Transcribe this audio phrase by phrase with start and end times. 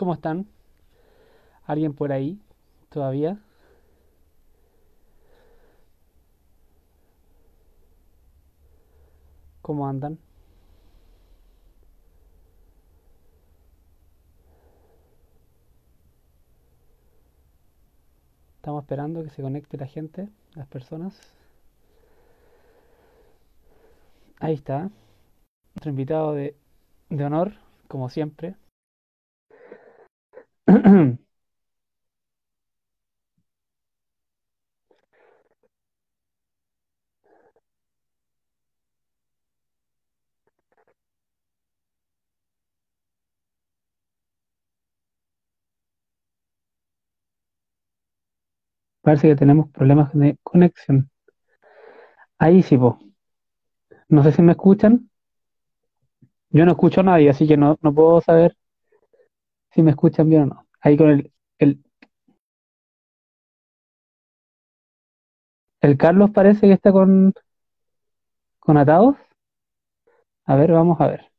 [0.00, 0.46] ¿Cómo están?
[1.66, 2.40] ¿Alguien por ahí
[2.88, 3.38] todavía?
[9.60, 10.18] ¿Cómo andan?
[18.56, 21.20] Estamos esperando que se conecte la gente, las personas.
[24.38, 24.88] Ahí está.
[25.74, 26.56] Nuestro invitado de,
[27.10, 27.52] de honor,
[27.86, 28.56] como siempre.
[49.02, 51.10] Parece que tenemos problemas de conexión.
[52.38, 52.98] Ahí sí, po.
[54.16, 55.08] No sé si me escuchan.
[56.50, 58.56] Yo no escucho a nadie, así que no, no puedo saber
[59.72, 60.66] si me escuchan bien o no.
[60.80, 61.82] Ahí con el, el,
[65.82, 67.34] el Carlos parece que está con,
[68.58, 69.16] con atados.
[70.46, 71.30] A ver, vamos a ver.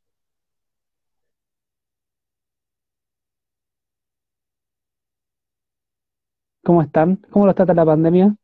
[6.64, 7.18] ¿Cómo están?
[7.30, 8.36] ¿Cómo los trata la pandemia?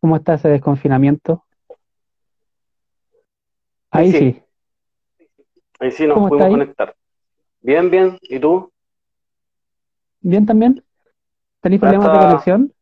[0.00, 1.44] ¿Cómo está ese desconfinamiento?
[3.90, 4.42] Ahí Ahí sí, sí.
[5.80, 6.52] ahí sí nos ¿Cómo está pudimos ahí?
[6.54, 6.96] conectar.
[7.62, 8.18] Bien, bien.
[8.22, 8.70] ¿Y tú?
[10.20, 10.84] ¿Bien también?
[11.60, 12.72] ¿Tenéis problemas de conexión?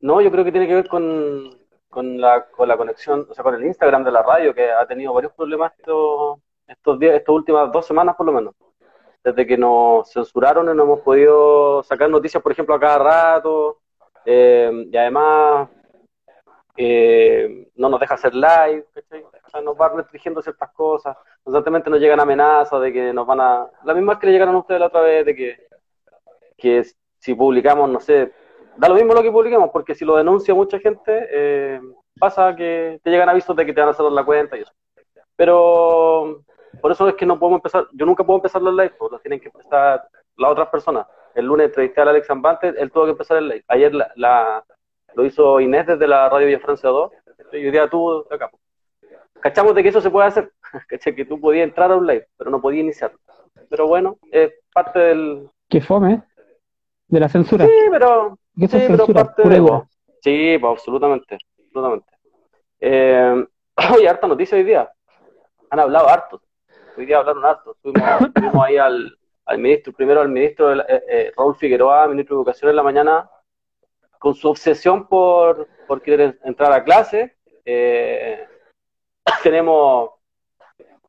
[0.00, 1.50] No, yo creo que tiene que ver con,
[1.88, 4.86] con la, con la conexión, o sea, con el Instagram de la radio, que ha
[4.86, 8.54] tenido varios problemas estos, estos días, estas últimas dos semanas por lo menos.
[9.24, 13.78] Desde que nos censuraron y no hemos podido sacar noticias, por ejemplo, a cada rato.
[14.24, 15.68] eh, y además
[16.76, 18.84] eh, no nos deja hacer live,
[19.64, 21.16] nos va restringiendo ciertas cosas.
[21.42, 23.66] Constantemente nos llegan amenazas de que nos van a...
[23.84, 25.66] La misma que le llegaron a ustedes la otra vez, de que,
[26.56, 26.84] que
[27.18, 28.32] si publicamos, no sé,
[28.76, 31.80] da lo mismo lo que publiquemos, porque si lo denuncia mucha gente, eh,
[32.18, 34.72] pasa que te llegan avisos de que te van a cerrar la cuenta y eso.
[35.36, 36.42] Pero
[36.80, 39.22] por eso es que no podemos empezar, yo nunca puedo empezar los live, pues, los
[39.22, 41.06] tienen que empezar las otras personas.
[41.34, 43.64] El lunes entrevisté a Alex Ambante, él tuvo que empezar el live.
[43.68, 44.64] Ayer la-
[45.14, 47.10] lo hizo Inés desde la radio Villa Francia 2,
[47.52, 48.50] y hoy día tú de acá.
[49.40, 50.52] Cachamos de que eso se puede hacer.
[50.88, 53.18] Que tú podías entrar a un live, pero no podías iniciarlo.
[53.68, 55.48] Pero bueno, es parte del...
[55.68, 56.22] ¿Qué fome?
[57.08, 57.66] ¿De la censura?
[57.66, 58.38] Sí, pero...
[58.56, 59.24] ¿Qué eso Sí, es pero censura?
[59.24, 59.82] parte de...
[60.22, 62.12] Sí, pues absolutamente, absolutamente.
[62.80, 63.44] Eh,
[63.96, 64.90] oye, harta noticia hoy día.
[65.70, 66.42] Han hablado harto.
[66.96, 67.76] Hoy día hablaron harto.
[67.82, 68.02] Fuimos
[68.64, 69.16] ahí al,
[69.46, 73.30] al ministro, primero al ministro eh, eh, Raúl Figueroa, ministro de Educación en la mañana,
[74.20, 77.36] con su obsesión por, por querer en- entrar a clase.
[77.64, 78.46] Eh,
[79.42, 80.10] tenemos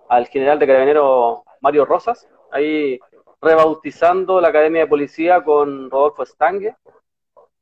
[0.08, 2.98] al general de carabineros Mario Rosas, ahí
[3.42, 6.76] rebautizando la Academia de Policía con Rodolfo Estangue.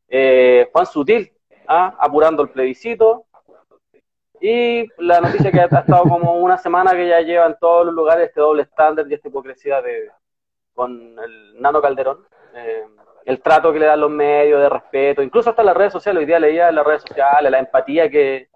[0.08, 1.32] Eh, Juan Sutil,
[1.68, 3.26] ah, apurando el plebiscito.
[4.42, 7.96] Y la noticia que ha estado como una semana que ya lleva en todos los
[7.96, 10.12] lugares este doble estándar y esta hipocresía de,
[10.76, 12.26] con el Nano Calderón.
[12.54, 12.86] Eh,
[13.30, 16.22] el trato que le dan los medios de respeto, incluso hasta las redes sociales.
[16.22, 18.50] Hoy día leía en las redes sociales la empatía que,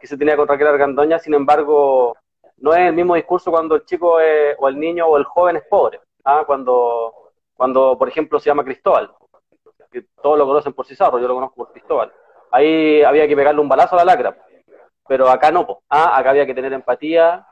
[0.00, 2.16] que se tenía con Raquel Argandoña, sin embargo,
[2.56, 4.18] no es el mismo discurso cuando el chico
[4.58, 6.00] o el niño o el joven es pobre.
[6.24, 6.42] ¿ah?
[6.44, 9.08] Cuando, cuando, por ejemplo, se llama Cristóbal,
[9.88, 12.12] que todos lo conocen por Cizarro, yo lo conozco por Cristóbal.
[12.50, 14.36] Ahí había que pegarle un balazo a la lacra,
[15.06, 15.82] pero acá no.
[15.88, 17.46] Ah, acá había que tener empatía,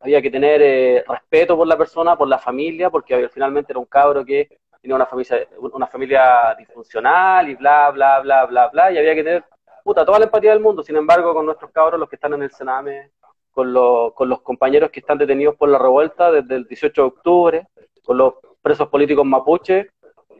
[0.00, 3.86] había que tener eh, respeto por la persona, por la familia, porque finalmente era un
[3.86, 8.98] cabro que tenía una familia, una familia disfuncional y bla, bla, bla, bla, bla, y
[8.98, 9.44] había que tener
[9.82, 10.84] puta, toda la empatía del mundo.
[10.84, 13.10] Sin embargo, con nuestros cabros, los que están en el Sename,
[13.50, 17.08] con los, con los compañeros que están detenidos por la revuelta desde el 18 de
[17.08, 17.66] octubre,
[18.04, 19.90] con los presos políticos mapuche,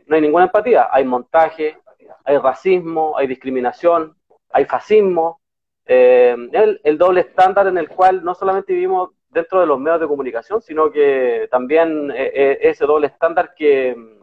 [0.05, 0.87] no hay ninguna empatía.
[0.91, 1.77] Hay montaje,
[2.23, 4.15] hay racismo, hay discriminación,
[4.51, 5.41] hay fascismo,
[5.85, 9.99] eh, el, el doble estándar en el cual no solamente vivimos dentro de los medios
[9.99, 14.16] de comunicación, sino que también eh, eh, ese doble estándar que,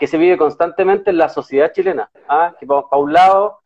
[0.00, 2.10] que se vive constantemente en la sociedad chilena.
[2.26, 2.56] ¿ah?
[2.58, 3.60] Que para un lado,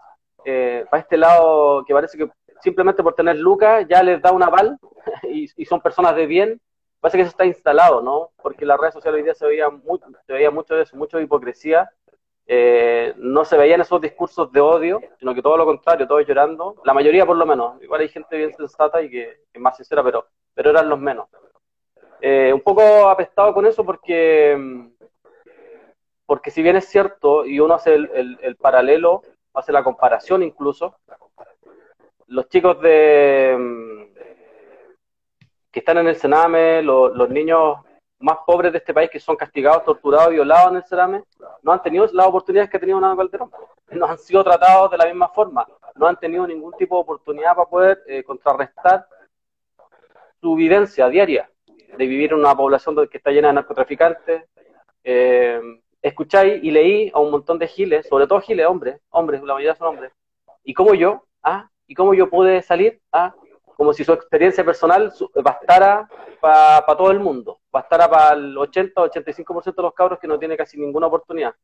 [0.44, 2.28] eh, para este lado que parece que
[2.60, 4.76] simplemente por tener lucas ya les da un aval
[5.22, 6.60] y, y son personas de bien,
[7.04, 8.30] parece que eso está instalado, ¿no?
[8.42, 11.18] Porque las redes sociales hoy día se veía, muy, se veía mucho de eso, mucho
[11.18, 11.90] de hipocresía.
[12.46, 16.76] Eh, no se veían esos discursos de odio, sino que todo lo contrario, todos llorando,
[16.82, 20.02] la mayoría por lo menos, igual hay gente bien sensata y que, es más sincera,
[20.02, 21.28] pero, pero eran los menos.
[22.22, 24.56] Eh, un poco apestado con eso porque,
[26.26, 29.22] porque si bien es cierto, y uno hace el, el, el paralelo,
[29.52, 30.96] hace la comparación incluso,
[32.26, 34.10] los chicos de
[35.70, 37.78] que están en el Sename, lo, los niños
[38.20, 41.24] más pobres de este país que son castigados, torturados, violados en el Cerame,
[41.62, 43.50] no han tenido las oportunidades que ha tenido Nando Calderón.
[43.90, 45.66] No han sido tratados de la misma forma,
[45.96, 49.06] no han tenido ningún tipo de oportunidad para poder eh, contrarrestar
[50.40, 54.44] su vivencia diaria de vivir en una población que está llena de narcotraficantes.
[55.02, 55.60] Eh,
[56.04, 59.74] escucháis y leí a un montón de giles, sobre todo giles hombres, hombres, la mayoría
[59.74, 60.12] son hombres,
[60.62, 61.68] y como yo, ¿ah?
[61.86, 63.34] y cómo yo pude salir, ¿ah?
[63.64, 65.12] como si su experiencia personal
[65.42, 66.06] bastara
[66.40, 70.78] para todo el mundo, bastara para el 80-85% de los cabros que no tiene casi
[70.78, 71.54] ninguna oportunidad.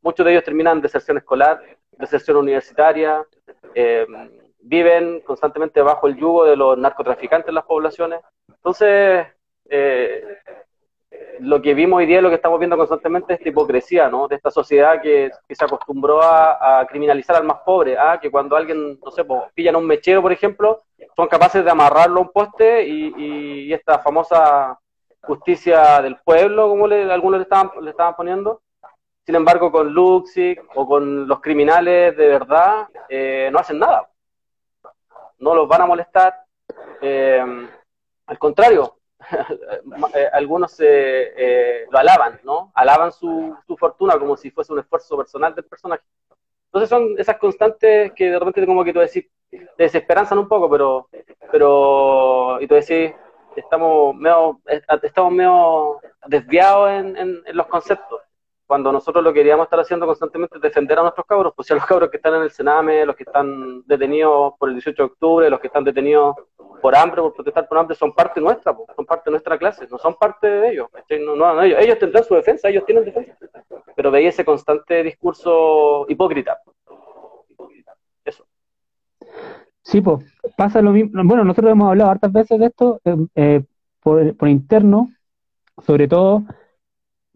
[0.00, 1.60] Muchos de ellos terminan deserción escolar,
[1.98, 3.26] deserción universitaria,
[3.74, 4.06] eh,
[4.60, 8.20] viven constantemente bajo el yugo de los narcotraficantes en las poblaciones.
[8.48, 9.26] Entonces,
[9.68, 10.24] eh,
[11.40, 14.28] lo que vimos hoy día, lo que estamos viendo constantemente es esta hipocresía, ¿no?
[14.28, 18.18] De esta sociedad que, se acostumbró a, criminalizar al más pobre, ¿ah?
[18.20, 20.82] que cuando alguien, no sé, pues, pillan un mechero, por ejemplo,
[21.14, 24.78] son capaces de amarrarlo a un poste y, esta famosa
[25.22, 28.62] justicia del pueblo, como le, algunos le estaban, le estaban poniendo.
[29.24, 34.08] Sin embargo, con Luxic o con los criminales de verdad, eh, no hacen nada.
[35.38, 36.34] No los van a molestar.
[37.02, 37.44] Eh,
[38.26, 38.97] al contrario,
[40.32, 42.70] algunos eh, lo alaban, ¿no?
[42.74, 46.02] Alaban su, fortuna como si fuese un esfuerzo personal del personaje.
[46.66, 50.70] Entonces son esas constantes que de repente como que tú decís, te desesperanzan un poco,
[50.70, 51.08] pero,
[51.50, 53.12] pero, y tú decís,
[53.56, 54.60] estamos medio,
[55.02, 58.20] estamos medio desviados en los conceptos
[58.68, 61.86] cuando nosotros lo queríamos estar haciendo constantemente es defender a nuestros cabros, pues si los
[61.86, 65.48] cabros que están en el Sename, los que están detenidos por el 18 de octubre,
[65.48, 66.36] los que están detenidos
[66.82, 69.88] por hambre, por protestar por hambre, son parte nuestra, pues, son parte de nuestra clase,
[69.90, 70.88] no son parte de ellos.
[71.08, 73.34] ellos, ellos tendrán su defensa, ellos tienen defensa,
[73.96, 76.58] pero veía ese constante discurso hipócrita.
[78.22, 78.44] Eso.
[79.80, 80.26] Sí, pues
[80.58, 81.22] pasa lo mismo.
[81.24, 83.62] Bueno, nosotros hemos hablado hartas veces de esto eh, eh,
[84.02, 85.08] por interno,
[85.78, 86.42] sobre todo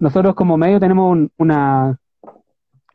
[0.03, 1.97] nosotros como medio tenemos un, una,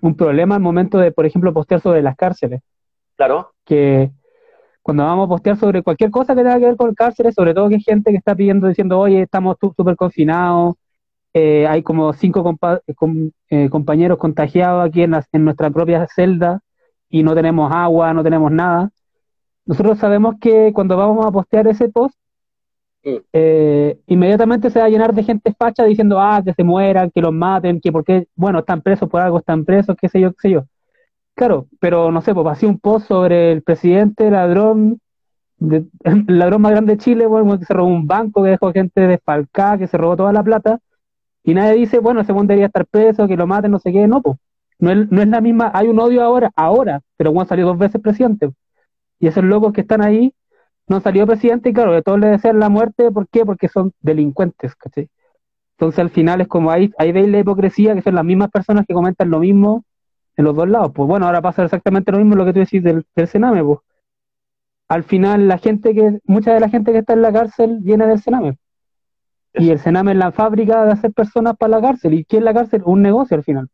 [0.01, 2.59] un problema al momento de, por ejemplo, postear sobre las cárceles.
[3.15, 3.53] Claro.
[3.63, 4.11] Que
[4.81, 7.69] cuando vamos a postear sobre cualquier cosa que tenga que ver con cárceles, sobre todo
[7.69, 10.75] que hay gente que está pidiendo, diciendo, oye, estamos súper confinados,
[11.33, 12.57] eh, hay como cinco
[13.51, 16.59] eh, compañeros contagiados aquí en, en nuestra propia celda
[17.07, 18.89] y no tenemos agua, no tenemos nada.
[19.65, 22.19] Nosotros sabemos que cuando vamos a postear ese post,
[23.03, 27.21] eh, inmediatamente se va a llenar de gente facha diciendo, ah, que se mueran, que
[27.21, 30.37] los maten, que porque, bueno, están presos por algo, están presos, qué sé yo, qué
[30.41, 30.65] sé yo.
[31.35, 34.99] Claro, pero no sé, pues hacía un post sobre el presidente ladrón,
[35.59, 39.01] el ladrón más grande de Chile, bueno, que se robó un banco, que dejó gente
[39.07, 40.79] desfalcada, que se robó toda la plata,
[41.43, 44.21] y nadie dice, bueno, ese debería estar preso, que lo maten, no sé qué, no,
[44.21, 44.37] pues.
[44.79, 47.77] No es, no es la misma, hay un odio ahora, ahora, pero Juan salió dos
[47.79, 48.51] veces presidente.
[49.19, 50.33] Y esos locos que están ahí
[50.87, 53.45] no salió presidente y claro, de todos le desean la muerte, ¿por qué?
[53.45, 55.09] Porque son delincuentes, ¿cachai?
[55.77, 58.85] Entonces al final es como ahí, ahí veis la hipocresía, que son las mismas personas
[58.87, 59.83] que comentan lo mismo
[60.35, 60.91] en los dos lados.
[60.93, 63.79] Pues bueno, ahora pasa exactamente lo mismo lo que tú decís del, Sename, pues.
[64.87, 68.07] Al final la gente que, mucha de la gente que está en la cárcel viene
[68.07, 68.57] del Sename.
[69.53, 72.13] Y el Sename es la fábrica de hacer personas para la cárcel.
[72.13, 72.83] ¿Y qué es la cárcel?
[72.85, 73.67] Un negocio al final.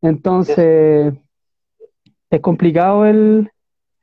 [0.00, 1.14] Entonces,
[2.30, 3.50] es complicado el,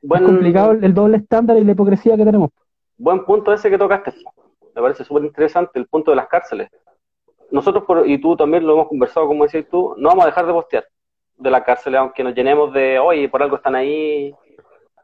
[0.02, 2.50] es complicado el, doble estándar y la hipocresía que tenemos.
[2.98, 4.12] Buen punto ese que tocaste.
[4.74, 6.68] Me parece súper interesante el punto de las cárceles.
[7.50, 10.52] Nosotros, y tú también lo hemos conversado, como decías tú, no vamos a dejar de
[10.52, 10.86] postear
[11.36, 14.34] de la cárcel, aunque nos llenemos de, oye, por algo están ahí.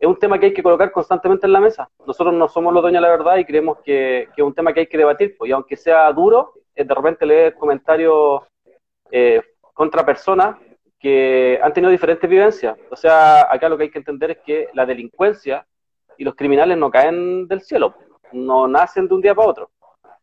[0.00, 1.88] Es un tema que hay que colocar constantemente en la mesa.
[2.06, 4.80] Nosotros no somos los dueños de la verdad y creemos que, es un tema que
[4.80, 5.36] hay que debatir.
[5.38, 8.42] Pues, y aunque sea duro, de repente leer comentarios
[9.10, 9.40] eh,
[9.74, 10.56] contra personas
[11.02, 12.78] que han tenido diferentes vivencias.
[12.88, 15.66] O sea, acá lo que hay que entender es que la delincuencia
[16.16, 17.96] y los criminales no caen del cielo,
[18.30, 19.70] no nacen de un día para otro.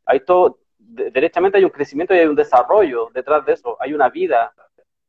[0.05, 4.09] Hay todo, derechamente hay un crecimiento y hay un desarrollo detrás de eso, hay una
[4.09, 4.53] vida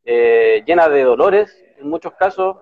[0.05, 2.57] eh, llena de dolores, en muchos casos,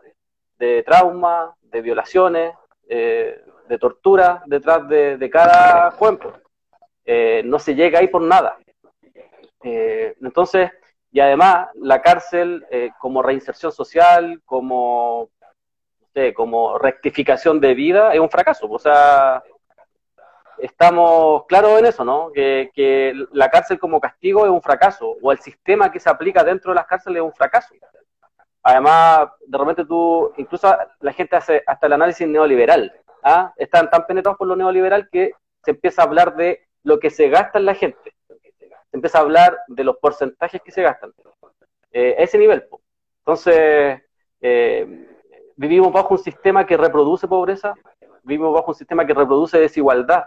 [0.59, 2.55] de trauma, de violaciones,
[2.89, 6.35] eh, de tortura detrás de, cada cuerpo.
[7.07, 8.59] Eh, no se llega ahí por nada.
[9.63, 10.71] entonces,
[11.11, 15.31] y además, la cárcel eh, como reinserción social, como,
[16.35, 18.69] como rectificación de vida, es un fracaso.
[18.69, 19.43] O sea,
[20.59, 22.31] estamos claros en eso, ¿no?
[22.33, 26.45] Que, que, la cárcel como castigo es un fracaso, o el sistema que se aplica
[26.45, 27.75] dentro de las cárceles es un fracaso.
[28.63, 33.53] Además, de repente tú, incluso la gente hace hasta el análisis neoliberal, ¿ah?
[33.57, 35.33] están tan penetrados por lo neoliberal que
[35.65, 38.18] se empieza a hablar de lo que se gasta en la gente
[38.91, 41.13] se empieza a hablar de los porcentajes que se gastan.
[41.93, 42.67] Eh, a ese nivel.
[43.21, 44.03] Entonces,
[44.41, 45.09] eh,
[45.57, 47.75] vivimos bajo un sistema que reproduce pobreza,
[48.23, 50.25] vivimos bajo un sistema que reproduce desigualdad,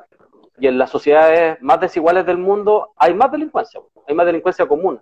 [0.57, 5.01] y en las sociedades más desiguales del mundo hay más delincuencia, hay más delincuencia común.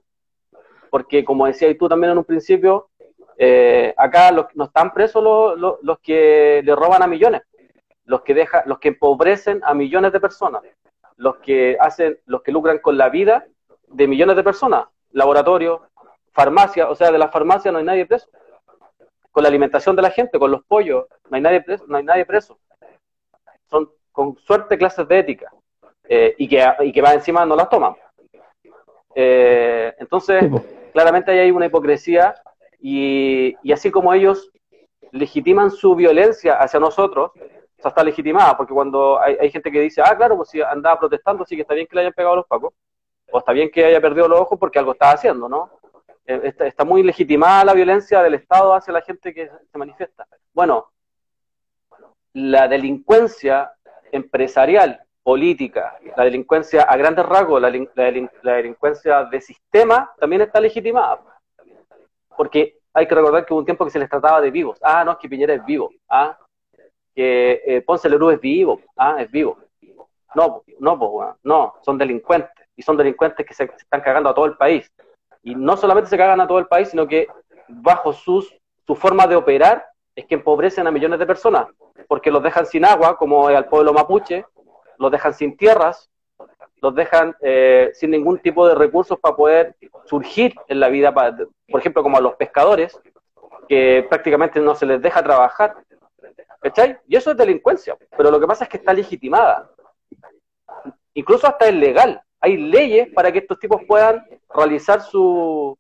[0.90, 2.90] Porque como decías tú también en un principio,
[3.38, 7.42] eh, acá los, no están presos los, los, que le roban a millones,
[8.06, 10.62] los que deja, los que empobrecen a millones de personas,
[11.20, 13.46] los que hacen, los que lucran con la vida
[13.90, 15.82] de millones de personas, laboratorios,
[16.32, 18.30] farmacia, o sea, de la farmacia no hay nadie preso.
[19.30, 21.84] Con la alimentación de la gente, con los pollos, no hay nadie preso.
[21.88, 22.58] No hay nadie preso.
[23.70, 25.52] Son con suerte clases de ética
[26.08, 27.96] eh, y, que, y que va encima no las toman.
[29.14, 30.50] Eh, entonces,
[30.94, 32.34] claramente ahí hay una hipocresía
[32.80, 34.52] y, y, así como ellos
[35.12, 37.32] legitiman su violencia hacia nosotros,
[37.82, 41.46] o está legitimada, porque cuando hay, gente que dice, ah, claro, pues si andaba protestando,
[41.46, 42.74] sí que está bien que le hayan pegado los pacos,
[43.32, 45.70] o está bien que haya perdido los ojos porque algo estaba haciendo, ¿no?
[46.26, 50.28] Eh, está, muy legitimada la violencia del Estado hacia la gente que se manifiesta.
[50.54, 50.92] Bueno,
[52.34, 53.72] la delincuencia
[54.12, 61.20] empresarial, política, la delincuencia a grandes rasgos, la, delincuencia de sistema también está legitimada.
[62.36, 64.78] Porque hay que recordar que hubo un tiempo que se les trataba de vivos.
[64.82, 65.90] Ah, no, es que Piñera es vivo.
[66.08, 66.38] Ah,
[67.20, 68.80] que eh, Ponce Lerú es vivo.
[68.96, 69.58] Ah, es vivo.
[70.36, 72.52] No, no, no, son delincuentes.
[72.78, 74.90] Y son delincuentes que se están cagando a todo el país
[75.44, 77.28] y no solamente se cagan a todo el país, sino que
[77.68, 78.56] bajo sus,
[78.88, 79.86] su forma de operar
[80.16, 81.68] es que empobrecen a millones de personas,
[82.08, 84.46] porque los dejan sin agua, como al pueblo mapuche,
[84.98, 86.10] los dejan sin tierras,
[86.82, 91.82] los dejan eh, sin ningún tipo de recursos para poder surgir en la vida, por
[91.82, 92.98] ejemplo, como a los pescadores,
[93.68, 95.76] que prácticamente no se les deja trabajar.
[96.60, 96.98] ¿Cachai?
[97.08, 99.72] Y eso es delincuencia, pero lo que pasa es que está legitimada.
[101.14, 105.78] Incluso hasta es legal hay leyes para que estos tipos puedan realizar sus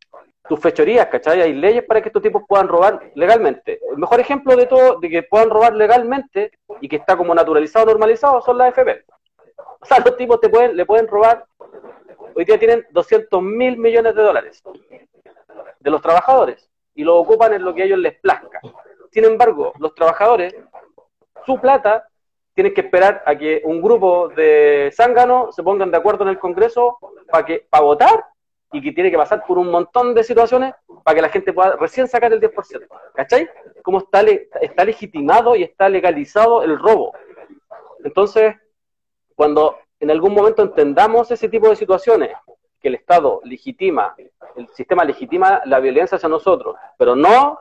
[0.59, 1.41] fechorías, ¿cachai?
[1.41, 3.79] Hay leyes para que estos tipos puedan robar legalmente.
[3.91, 7.85] El mejor ejemplo de todo, de que puedan robar legalmente y que está como naturalizado,
[7.85, 9.05] normalizado, son las FP.
[9.79, 11.45] O sea, los tipos te pueden, le pueden robar,
[12.35, 14.63] hoy día tienen 200 mil millones de dólares
[15.79, 18.59] de los trabajadores y lo ocupan en lo que a ellos les plazca.
[19.11, 20.53] Sin embargo, los trabajadores,
[21.49, 22.07] su plata
[22.53, 26.37] tienes que esperar a que un grupo de zánganos se pongan de acuerdo en el
[26.37, 26.99] Congreso
[27.31, 28.25] para que para votar
[28.71, 31.75] y que tiene que pasar por un montón de situaciones para que la gente pueda
[31.77, 32.85] recién sacar el 10%.
[33.15, 33.49] ¿Cachai?
[33.81, 34.21] Cómo está,
[34.61, 37.13] está legitimado y está legalizado el robo.
[38.03, 38.55] Entonces,
[39.35, 42.29] cuando en algún momento entendamos ese tipo de situaciones,
[42.79, 44.15] que el Estado legitima,
[44.55, 47.59] el sistema legitima la violencia hacia nosotros, pero no,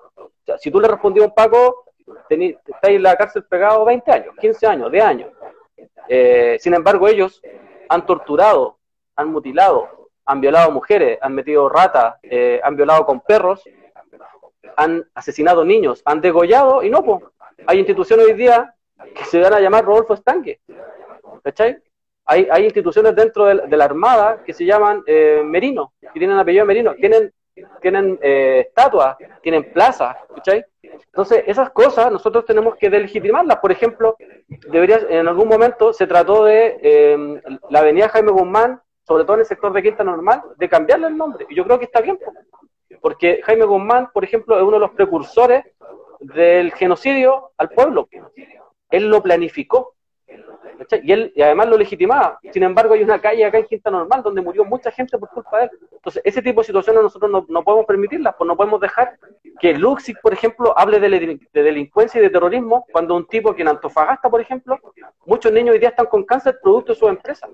[0.59, 1.88] si tú le respondías a un Paco,
[2.29, 5.31] estáis en la cárcel pegado 20 años, 15 años, de años.
[6.09, 7.43] Eh, sin embargo, ellos
[7.89, 8.79] han torturado,
[9.17, 13.63] han mutilado, han violado mujeres, han metido ratas, eh, han violado con perros,
[14.77, 17.23] han asesinado niños, han degollado y no, pues.
[17.67, 18.73] Hay instituciones hoy día
[19.15, 20.61] que se van a llamar Rodolfo Estanque.
[21.43, 21.77] ¿Cachai?
[22.25, 26.67] Hay, hay instituciones dentro de, la Armada que se llaman eh, Merino, que tienen apellido
[26.67, 27.33] Merino, tienen,
[27.81, 30.65] tienen estatuas, tienen plazas, ¿cachai?
[30.83, 33.59] Entonces, esas cosas nosotros tenemos que delegitimarlas.
[33.59, 34.17] Por ejemplo,
[34.71, 39.41] debería, en algún momento se trató de em, la avenida Jaime Guzmán, sobre todo en
[39.41, 41.47] el sector de Quinta Normal, de cambiarle el nombre.
[41.49, 42.19] Y yo creo que está bien,
[43.01, 45.65] porque Jaime Guzmán, por ejemplo, es uno de los precursores
[46.21, 48.09] del genocidio al pueblo.
[48.91, 49.95] Él lo planificó.
[51.03, 52.39] Y él y además lo legitimaba.
[52.53, 55.59] Sin embargo, hay una calle acá en Quinta Normal donde murió mucha gente por culpa
[55.59, 55.71] de él.
[55.93, 59.19] Entonces, ese tipo de situaciones nosotros no, no podemos permitirlas, pues no podemos dejar
[59.61, 63.69] que Luxic, por ejemplo, hable de, delincuencia y de terrorismo cuando un tipo que en
[63.69, 64.79] Antofagasta, por ejemplo,
[65.27, 67.49] muchos niños hoy día están con cáncer producto de su empresa.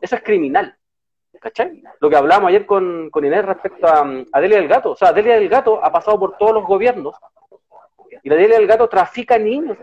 [0.00, 0.76] Eso es criminal.
[1.40, 1.82] ¿Cachai?
[2.00, 4.92] Lo que hablamos ayer con, con Inés respecto a, a, Delia del Gato.
[4.92, 7.14] O sea, Delia del Gato ha pasado por todos los gobiernos
[8.22, 9.76] y la Delia del Gato trafica niños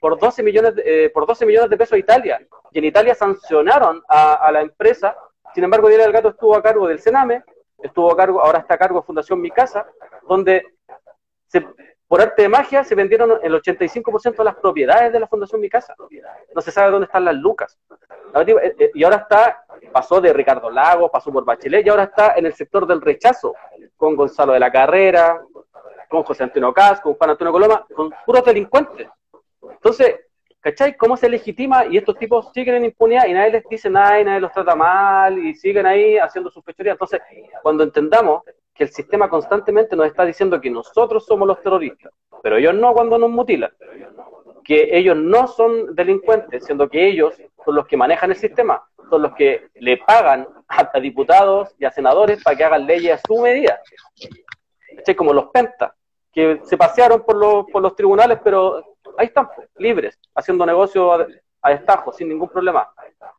[0.00, 2.40] por 12 millones de, eh, por 12 millones de pesos a Italia.
[2.72, 5.16] Y en Italia sancionaron a, la empresa.
[5.54, 7.42] Sin embargo, Delia del Gato estuvo a cargo del Sename,
[7.82, 9.86] estuvo a cargo, ahora está a cargo de Fundación Mi Casa,
[10.28, 10.64] donde
[12.08, 15.68] por arte de magia se vendieron el 85% de las propiedades de la Fundación Mi
[15.68, 15.94] Casa.
[16.54, 17.78] No se sabe dónde están las lucas.
[18.34, 22.34] Eh, eh, y ahora está, pasó de Ricardo Lagos, pasó por Bachelet y ahora está
[22.36, 23.54] en el sector del rechazo,
[23.96, 25.40] con Gonzalo de la Carrera,
[26.08, 29.08] con José Antonio Cas, con Juan Antonio Coloma, con puros delincuentes.
[29.62, 30.16] Entonces,
[30.60, 30.96] ¿cachai?
[30.96, 31.86] ¿Cómo se legitima?
[31.86, 34.74] Y estos tipos siguen en impunidad y nadie les dice nada y nadie los trata
[34.74, 36.94] mal y siguen ahí haciendo sus fechorías.
[36.94, 37.20] Entonces,
[37.62, 38.42] cuando entendamos
[38.74, 42.12] que el sistema constantemente nos está diciendo que nosotros somos los terroristas,
[42.42, 43.72] pero ellos no cuando nos mutilan,
[44.64, 47.34] que ellos no son delincuentes, siendo que ellos
[47.64, 51.90] son los que manejan el sistema, son los que le pagan a diputados y a
[51.90, 53.80] senadores para que hagan leyes a su medida.
[54.96, 55.14] ¿Cachai?
[55.14, 55.92] Como los pentas,
[56.38, 61.26] que se pasearon por los, tribunales, pero ahí están, libres, haciendo negocio a,
[61.62, 62.88] a destajo, sin ningún problema.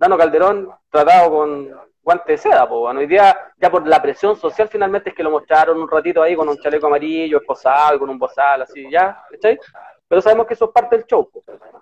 [0.02, 1.70] Nano Calderón tratado con
[2.02, 5.32] guante de seda, pues bueno, hoy ya por la presión social finalmente es que lo
[5.32, 9.58] mostraron un ratito ahí con un chaleco amarillo, esposado, con un bozal, así, ya, ¿cachai?
[10.06, 11.32] Pero sabemos que eso es parte del show,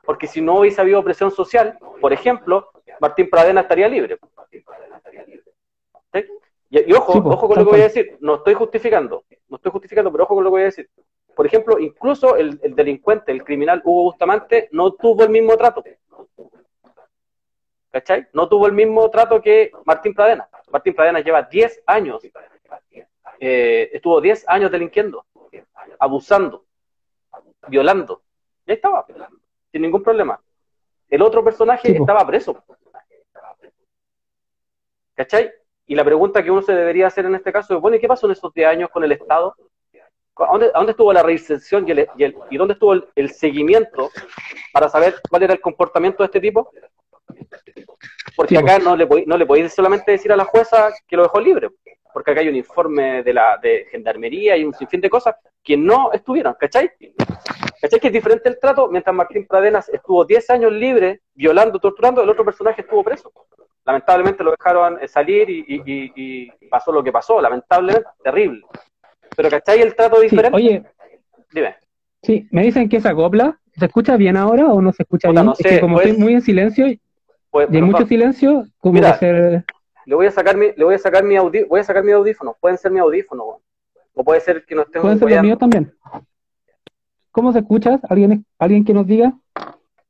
[0.04, 2.70] porque si no hubiese habido presión social, por ejemplo,
[3.00, 4.20] Martín Pradena estaría libre.
[6.70, 10.12] Y, ojo, ojo con lo que voy a decir, no estoy justificando, no estoy justificando,
[10.12, 10.90] pero ojo con lo que voy a decir.
[11.36, 15.84] Por ejemplo, incluso el, delincuente, el criminal Hugo Bustamante, no tuvo el mismo trato.
[17.92, 18.28] ¿Cachai?
[18.34, 20.50] No tuvo el mismo trato que Martín Pradena.
[20.70, 22.22] Martín Pradena lleva 10 años,
[23.40, 25.26] eh, estuvo 10 años delinquiendo,
[26.00, 26.66] abusando,
[27.68, 28.24] violando.
[28.66, 29.06] Ya estaba,
[29.72, 30.42] sin ningún problema.
[31.10, 32.62] El otro personaje estaba preso.
[35.16, 35.52] ¿Cachai?
[35.88, 38.10] Y la pregunta que uno se debería hacer en este caso es, bueno, ¿y qué
[38.10, 39.56] pasó en esos 10 años con el Estado?
[40.36, 44.12] ¿A dónde, dónde estuvo la reinserción y, el, y, el, y dónde estuvo el, seguimiento
[44.72, 46.70] para saber cuál era el comportamiento de este tipo?
[48.36, 51.40] Porque acá no le, no le podéis solamente decir a la jueza que lo dejó
[51.40, 51.70] libre,
[52.14, 55.78] porque acá hay un informe de la de gendarmería y un sinfín de cosas que
[55.78, 56.92] no estuvieron, ¿cachai?
[57.82, 58.00] ¿Cachai?
[58.00, 62.30] Que es diferente el trato, mientras Martín Pradenas estuvo 10 años libre, violando, torturando, el
[62.30, 63.32] otro personaje estuvo preso
[63.88, 68.62] lamentablemente lo dejaron eh, salir y, pasó lo que pasó, lamentablemente, terrible.
[69.36, 70.56] Pero ¿cachai el trato diferente?
[70.56, 70.84] oye,
[71.52, 71.76] dime.
[72.22, 75.50] Sí, me dicen que esa copla, ¿se escucha bien ahora o no se escucha bien?
[75.58, 77.00] es que como estoy muy en silencio y
[77.54, 79.64] hay mucho silencio, ¿cómo mira, ser...
[80.06, 82.12] Le voy a sacar mi, le voy a sacar mi audífono, voy a sacar mi
[82.12, 83.62] audífono, pueden ser mi audífono,
[84.14, 85.94] o puede ser que no estén Pueden ser los míos también.
[87.32, 88.00] ¿Cómo se escucha?
[88.10, 89.34] ¿Alguien, alguien que nos diga?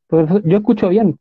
[0.08, 1.20] Pues yo escucho bien.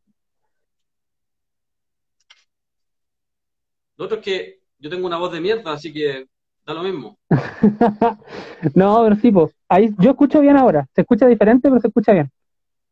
[3.97, 6.27] Lo otro es que yo tengo una voz de mierda, así que
[6.65, 7.17] da lo mismo.
[8.75, 9.55] no, pero sí, pues.
[9.67, 10.87] Ahí, yo escucho bien ahora.
[10.93, 12.31] Se escucha diferente, pero se escucha bien.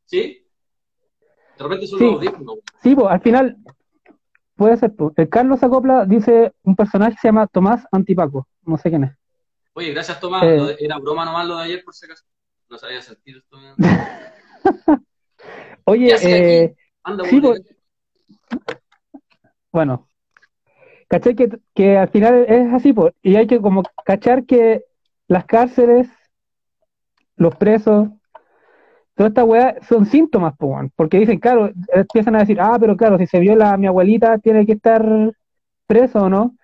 [0.06, 0.46] ¿Sí?
[1.58, 2.06] De repente son sí.
[2.06, 2.56] los audífonos.
[2.82, 3.58] Sí, pues al final
[4.56, 4.96] puede ser.
[4.96, 5.14] Pues.
[5.18, 8.48] El Carlos Acopla dice un personaje que se llama Tomás Antipaco.
[8.64, 9.12] No sé quién es.
[9.74, 10.44] Oye, gracias Tomás.
[10.44, 10.78] Eh.
[10.80, 12.24] Era broma nomás lo de ayer, por si acaso.
[12.70, 13.58] No sabía sentir esto.
[15.86, 17.62] Oye, eh, Anda, sí, pues,
[19.72, 20.10] bueno,
[21.08, 21.36] ¿Cachai?
[21.36, 24.84] Que, que al final es así, y hay que como cachar que
[25.28, 26.08] las cárceles,
[27.36, 28.10] los presos,
[29.16, 33.18] toda esta weá son síntomas, pues, porque dicen, claro, empiezan a decir, ah, pero claro,
[33.18, 35.06] si se viola a mi abuelita, tiene que estar
[35.88, 36.56] preso o no.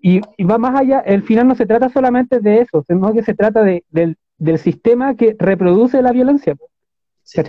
[0.00, 3.34] Y, va más allá, el final no se trata solamente de eso, sino que se
[3.34, 6.56] trata de, del, del sistema que reproduce la violencia.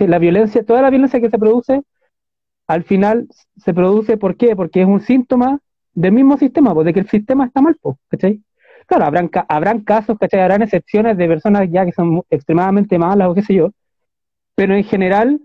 [0.06, 1.82] La violencia, toda la violencia que se produce,
[2.68, 4.54] al final se produce, ¿por qué?
[4.54, 5.58] Porque es un síntoma
[5.94, 8.42] del mismo sistema, pues de que el sistema está mal, pues, ¿cachai?
[8.86, 10.40] Claro, habrán, habrán casos, ¿cachai?
[10.40, 13.70] Habrán excepciones de personas ya que son extremadamente malas o qué sé yo,
[14.54, 15.40] pero en general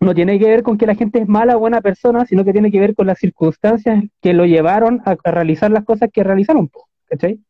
[0.00, 2.52] no tiene que ver con que la gente es mala o buena persona, sino que
[2.52, 6.68] tiene que ver con las circunstancias que lo llevaron a, realizar las cosas que realizaron,
[6.68, 7.40] pues, ¿cachai?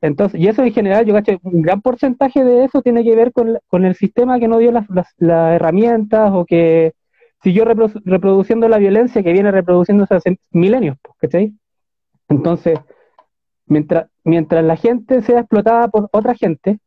[0.00, 3.32] Entonces, y eso en general, yo cacho, un gran porcentaje de eso tiene que ver
[3.32, 4.86] con, con el sistema que no dio las,
[5.18, 6.92] las herramientas o que
[7.42, 11.54] siguió reproduciendo la violencia que viene reproduciéndose hace milenios, ¿cachai?
[12.28, 12.78] Entonces,
[13.66, 16.78] mientras, mientras la gente sea explotada por otra gente,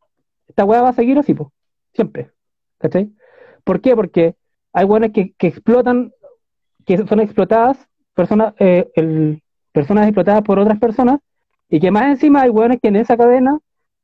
[0.47, 1.49] esta weá va a seguir así, pues,
[1.93, 2.31] siempre,
[2.77, 3.11] ¿cachai?
[3.63, 3.95] ¿Por qué?
[3.95, 4.35] Porque
[4.73, 6.11] hay weones que, que explotan,
[6.85, 7.77] que son explotadas,
[8.13, 9.39] personas, eh,
[9.71, 11.19] personas explotadas por otras personas,
[11.69, 13.59] y que más encima hay weones que en esa cadena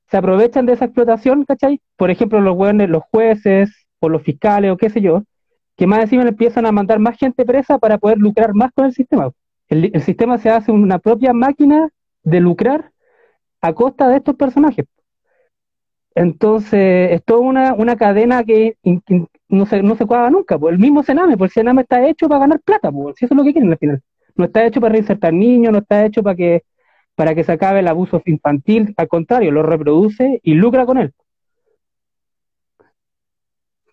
[0.09, 1.81] se aprovechan de esa explotación, ¿cachai?
[1.97, 5.23] Por ejemplo, los weones, los jueces, o los fiscales, o qué sé yo,
[5.77, 8.93] que más encima empiezan a mandar más gente presa para poder lucrar más con el
[8.93, 9.31] sistema.
[9.67, 11.89] El, sistema se hace una propia máquina
[12.23, 12.91] de lucrar
[13.61, 14.85] a costa de estos personajes.
[16.15, 17.41] Entonces, es toda
[17.75, 18.75] una, cadena que
[19.49, 20.57] no, se, no se cuadra nunca.
[20.57, 23.35] Pues el mismo Sename, pues el Sename está hecho para ganar plata, pues si eso
[23.35, 24.01] es lo que quieren al final.
[24.35, 26.63] No está hecho para reinsertar niños, no está hecho para que,
[27.13, 31.13] para que se acabe el abuso infantil, al contrario, lo reproduce y lucra con él.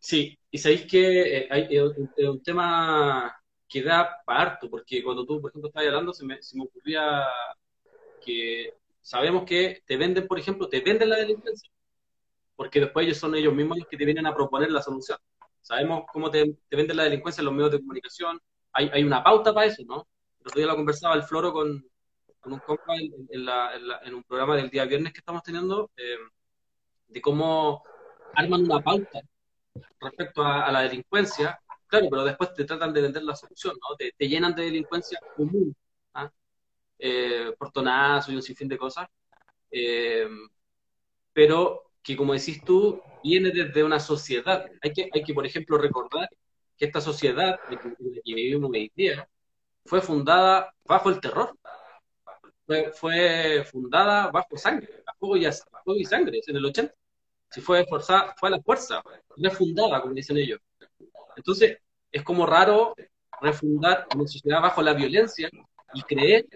[0.00, 3.36] Sí, y sabéis que eh, es un tema
[3.68, 6.62] que da para harto, porque cuando tú, por ejemplo, estabas hablando, se me, se me
[6.62, 7.24] ocurría
[8.24, 11.68] que sabemos que te venden, por ejemplo, te venden la delincuencia,
[12.54, 15.18] porque después ellos son ellos mismos los que te vienen a proponer la solución.
[15.60, 18.40] Sabemos cómo te, venden la delincuencia en los medios de comunicación,
[18.74, 20.06] hay, hay una pauta para eso, ¿no?
[20.38, 21.84] El otro día lo conversaba el Floro con,
[22.38, 26.16] con un compa en, en, un programa del día viernes que estamos teniendo, eh,
[27.08, 27.82] de cómo
[28.36, 29.20] arman una pauta
[30.00, 33.96] respecto a, la delincuencia, claro, pero después te tratan de vender la solución, ¿no?
[33.96, 35.74] Te, llenan de delincuencia común,
[36.14, 36.30] ¿ah?
[36.98, 39.08] eh, portonazo y un sinfín de cosas,
[39.70, 40.28] eh,
[41.32, 44.66] pero que como decís tú, viene desde una sociedad.
[44.82, 46.28] Hay que, hay que por ejemplo, recordar
[46.76, 49.28] que esta sociedad en la que vivimos hoy día
[49.86, 51.56] fue fundada bajo el terror.
[52.94, 56.94] Fue, fundada bajo sangre, bajo y, y sangre, en el 80.
[57.54, 59.00] Si fue forzada, fue a la fuerza,
[59.36, 60.58] refundada, como dicen ellos.
[61.36, 61.78] Entonces,
[62.10, 62.96] es como raro
[63.40, 65.48] refundar una sociedad bajo la violencia
[65.92, 66.46] y creer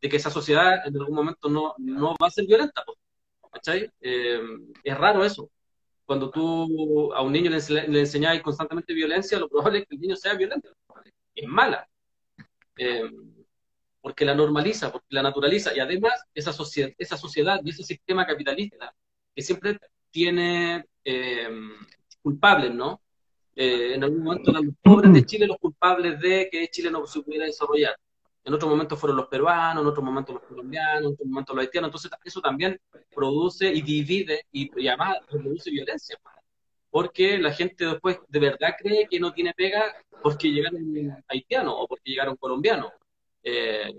[0.00, 2.82] de que esa sociedad en algún momento no, no va a ser violenta.
[3.52, 3.88] ¿Cachai?
[4.00, 4.40] Eh,
[4.82, 5.48] es raro eso.
[6.04, 10.00] Cuando tú a un niño le, le enseñas constantemente violencia, lo probable es que el
[10.00, 10.70] niño sea violento.
[11.36, 11.88] Es mala.
[12.76, 13.08] Eh,
[14.00, 15.72] porque la normaliza, porque la naturaliza.
[15.72, 18.92] Y además, esa, sociedad, esa sociedad y ese sistema capitalista
[19.36, 19.78] que siempre
[20.10, 21.48] tiene eh,
[22.22, 23.00] culpables, ¿no?
[23.60, 27.22] Eh, en algún momento los pobres de Chile los culpables de que Chile no se
[27.22, 27.96] pudiera desarrollar.
[28.44, 31.62] En otro momento fueron los peruanos, en otro momento los colombianos, en otro momento los
[31.62, 31.88] haitianos.
[31.88, 32.80] Entonces, eso también
[33.14, 36.16] produce y divide y, además produce violencia.
[36.88, 39.92] Porque la gente después de verdad cree que no tiene pega
[40.22, 42.92] porque llegaron haitianos o porque llegaron colombianos.
[43.42, 43.92] Eh,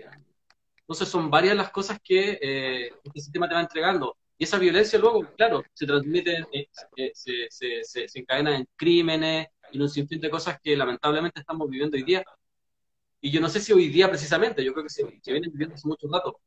[0.80, 4.16] entonces, son varias las cosas que eh, este sistema te va entregando.
[4.40, 6.66] Y esa violencia luego, claro, se transmite, eh,
[7.12, 11.68] se, se, se, se, encadena en crímenes en un sinfín de cosas que lamentablemente estamos
[11.68, 12.24] viviendo hoy día.
[13.20, 15.86] Y yo no sé si hoy día precisamente, yo creo que se, vienen viviendo hace
[15.86, 16.40] mucho rato.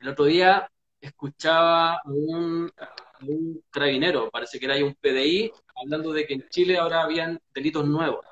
[0.00, 0.70] El otro día
[1.02, 2.72] escuchaba a un,
[3.20, 7.86] un carabinero, parece que era un PDI, hablando de que en Chile ahora habían delitos
[7.86, 8.24] nuevos.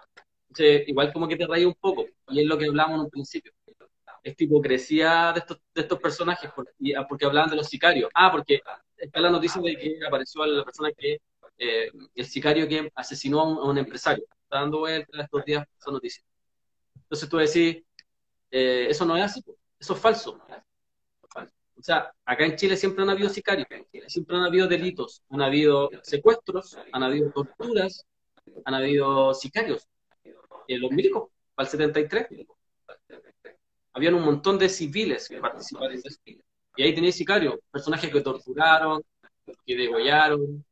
[0.49, 3.11] Entonces, igual como que te reí un poco, y es lo que hablábamos en un
[3.11, 3.53] principio
[4.27, 8.11] esta hipocresía de estos, de estos personajes, ah, porque, hablaban de los sicarios.
[8.13, 8.61] Ah, porque
[8.97, 11.19] está la noticia de que apareció la persona que,
[11.59, 14.25] eh, el sicario que asesinó a un, empresario.
[14.43, 16.23] Está dando vueltas estos días esa noticia.
[16.95, 17.83] Entonces tú decís,
[18.51, 19.45] eh, eso no es así,
[19.79, 20.41] eso es falso.
[21.79, 23.69] O sea, acá en Chile siempre han habido sicarios,
[24.09, 28.07] siempre han habido delitos, han habido secuestros, han habido torturas,
[28.65, 29.87] han habido sicarios.
[30.69, 32.29] Eh, los milicos, para el 73,
[33.93, 36.21] habían un montón de civiles que participaron en eso.
[36.77, 39.03] Y ahí tenéis sicarios, personajes que torturaron,
[39.65, 40.65] que degollaron,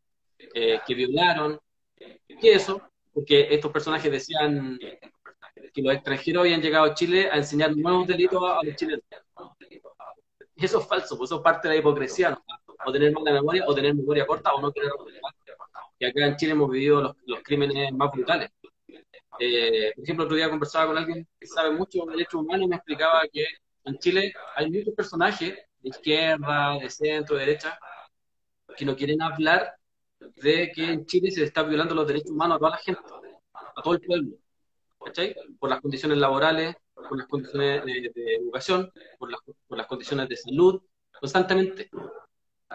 [0.55, 1.59] eh, que violaron.
[1.97, 2.83] ¿Qué es eso?
[3.12, 4.79] Porque estos personajes decían
[5.73, 9.05] que los extranjeros habían llegado a Chile a enseñar nuevos delitos a los chilenos.
[10.57, 12.38] Y eso es falso, pues eso es parte de la hipocresía,
[12.87, 15.21] o tener mala memoria, o tener memoria corta, o no tener memoria
[15.99, 18.51] Y acá en Chile hemos vivido los, los crímenes más brutales.
[19.40, 22.69] Eh, por ejemplo, otro día conversaba con alguien que sabe mucho de derechos humanos y
[22.69, 23.45] me explicaba que
[23.85, 27.79] en Chile hay muchos personajes de izquierda, de centro, de derecha,
[28.77, 29.75] que no quieren hablar
[30.37, 33.03] de que en Chile se está violando los derechos humanos a toda la gente,
[33.53, 34.37] a todo el pueblo,
[35.05, 35.37] ¿cachai?
[35.59, 40.37] Por las condiciones laborales, por las condiciones de, educación, por las, por las, condiciones de
[40.37, 40.83] salud,
[41.20, 41.90] constantemente.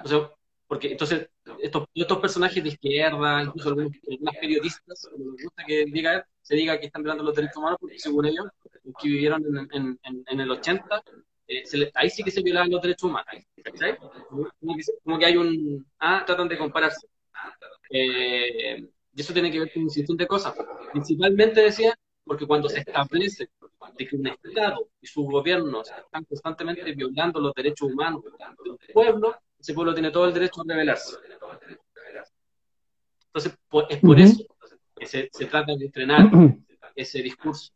[0.04, 0.32] O sea,
[0.68, 3.92] porque entonces estos, estos personajes de izquierda, incluso algunos,
[4.40, 7.98] periodistas, como les gusta que diga, se diga que están violando los derechos humanos, porque
[7.98, 8.46] según ellos,
[8.84, 11.04] los que vivieron en, en, en, el 80,
[11.50, 13.28] eh, ahí sí que se violaban los derechos humanos.
[15.04, 15.86] Como, que, hay un...
[15.98, 17.08] Ah, tratan de compararse.
[17.90, 20.54] Eh, y eso tiene que ver con un sinfín de cosas.
[20.92, 23.50] Principalmente, decía, porque cuando se establece
[23.98, 29.36] de que un Estado y sus gobiernos están constantemente violando los derechos humanos del pueblo,
[29.60, 31.18] ese pueblo tiene todo el derecho a rebelarse.
[33.26, 33.58] Entonces,
[33.90, 34.44] es por eso
[34.96, 36.30] que se, trata de entrenar
[36.96, 37.72] ese discurso.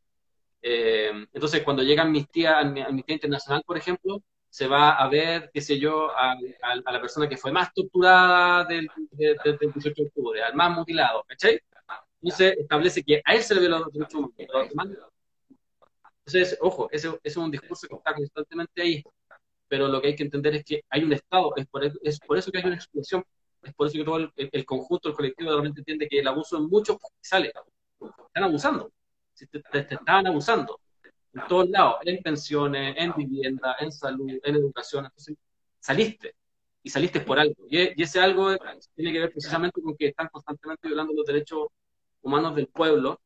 [0.63, 5.80] Eh, entonces, cuando llega Amnistía, Amnistía Internacional, por ejemplo, se va a ver, qué sé
[5.80, 6.36] yo, a,
[6.91, 11.60] la persona que fue más torturada del, 18 de octubre, al más mutilado, ¿cachai?
[12.21, 14.21] Entonces, establece que a él se le violó los derechos
[14.71, 14.97] humanos.
[16.26, 19.04] Entonces, ojo, ese, es un discurso que está constantemente ahí
[19.73, 22.38] pero lo que hay que entender es que hay un Estado, es por, es por
[22.38, 23.23] eso que hay una explosión,
[23.63, 26.67] es por eso que todo el, conjunto, el colectivo realmente entiende que el abuso en
[26.69, 27.52] muchos sale.
[28.28, 28.91] Están abusando,
[29.36, 30.80] te, te, estaban abusando
[31.34, 35.06] en todos lados, en pensiones, en vivienda, en salud, en educación.
[35.06, 35.36] Entonces,
[35.80, 36.36] saliste
[36.84, 37.65] y saliste por algo.
[37.69, 38.56] Y, ese algo
[38.96, 41.67] tiene que ver precisamente con que están constantemente violando los derechos
[42.22, 43.19] humanos del pueblo.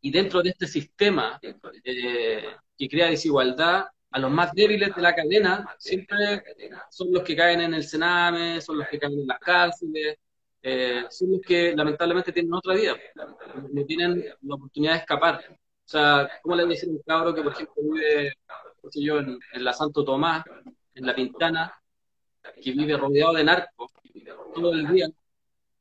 [0.00, 2.44] Y dentro de este sistema eh,
[2.76, 6.42] que crea desigualdad, a los más débiles de la cadena siempre
[6.90, 10.16] son los que caen en el Sename, son los que caen en las cárceles,
[10.70, 12.94] eh, son los que lamentablemente tienen otra vida,
[13.72, 15.40] no tienen la oportunidad de escapar.
[15.50, 18.34] O sea, ¿cómo le voy a un cabro que, por ejemplo, vive,
[18.94, 20.44] yo, en, la Santo Tomás,
[20.94, 21.74] en la Pintana,
[22.62, 23.90] que vive rodeado de narcos
[24.54, 25.08] todo el día,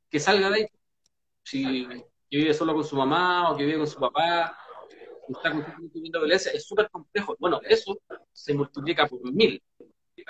[0.10, 0.68] que salga de ahí?
[1.44, 1.86] Si
[2.32, 4.58] vive solo con su mamá o que vive con su papá,
[5.28, 5.52] está
[5.94, 7.36] viviendo violencia, es súper complejo.
[7.40, 8.00] Bueno, eso
[8.32, 9.62] se multiplica por mil.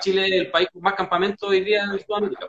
[0.01, 2.47] Chile es el país con más campamentos hoy día en Sudamérica.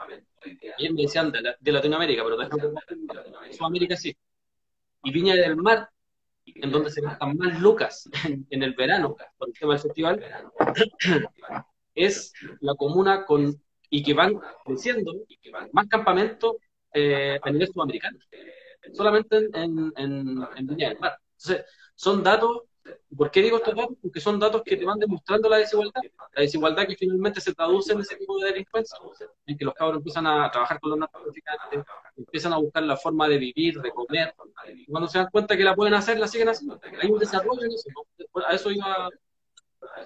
[0.79, 4.17] Y me decían de, Latinoamérica, pero de Sudamérica sí.
[5.05, 5.89] Y Viña del Mar
[6.55, 8.09] en donde se gastan más lucas
[8.51, 10.25] en, el verano por el tema del festival,
[11.95, 15.15] es la comuna con y que van creciendo
[15.73, 16.57] más campamentos
[16.93, 18.19] eh, a nivel sudamericano,
[18.93, 21.19] solamente en, en, en Viña del Mar.
[21.39, 22.63] Entonces, son datos
[23.17, 23.97] ¿Por qué digo estos datos?
[24.01, 26.01] Porque son datos que te van demostrando la desigualdad.
[26.35, 28.99] La desigualdad que finalmente se traduce en ese tipo de delincuencia,
[29.47, 31.85] en que los cabros empiezan a trabajar con los narcotraficantes,
[32.17, 34.35] empiezan a buscar la forma de vivir, de comer,
[34.75, 36.79] y cuando se dan cuenta que la pueden hacer, la siguen haciendo.
[37.01, 37.89] Hay un desarrollo en eso.
[38.47, 39.09] A eso iba.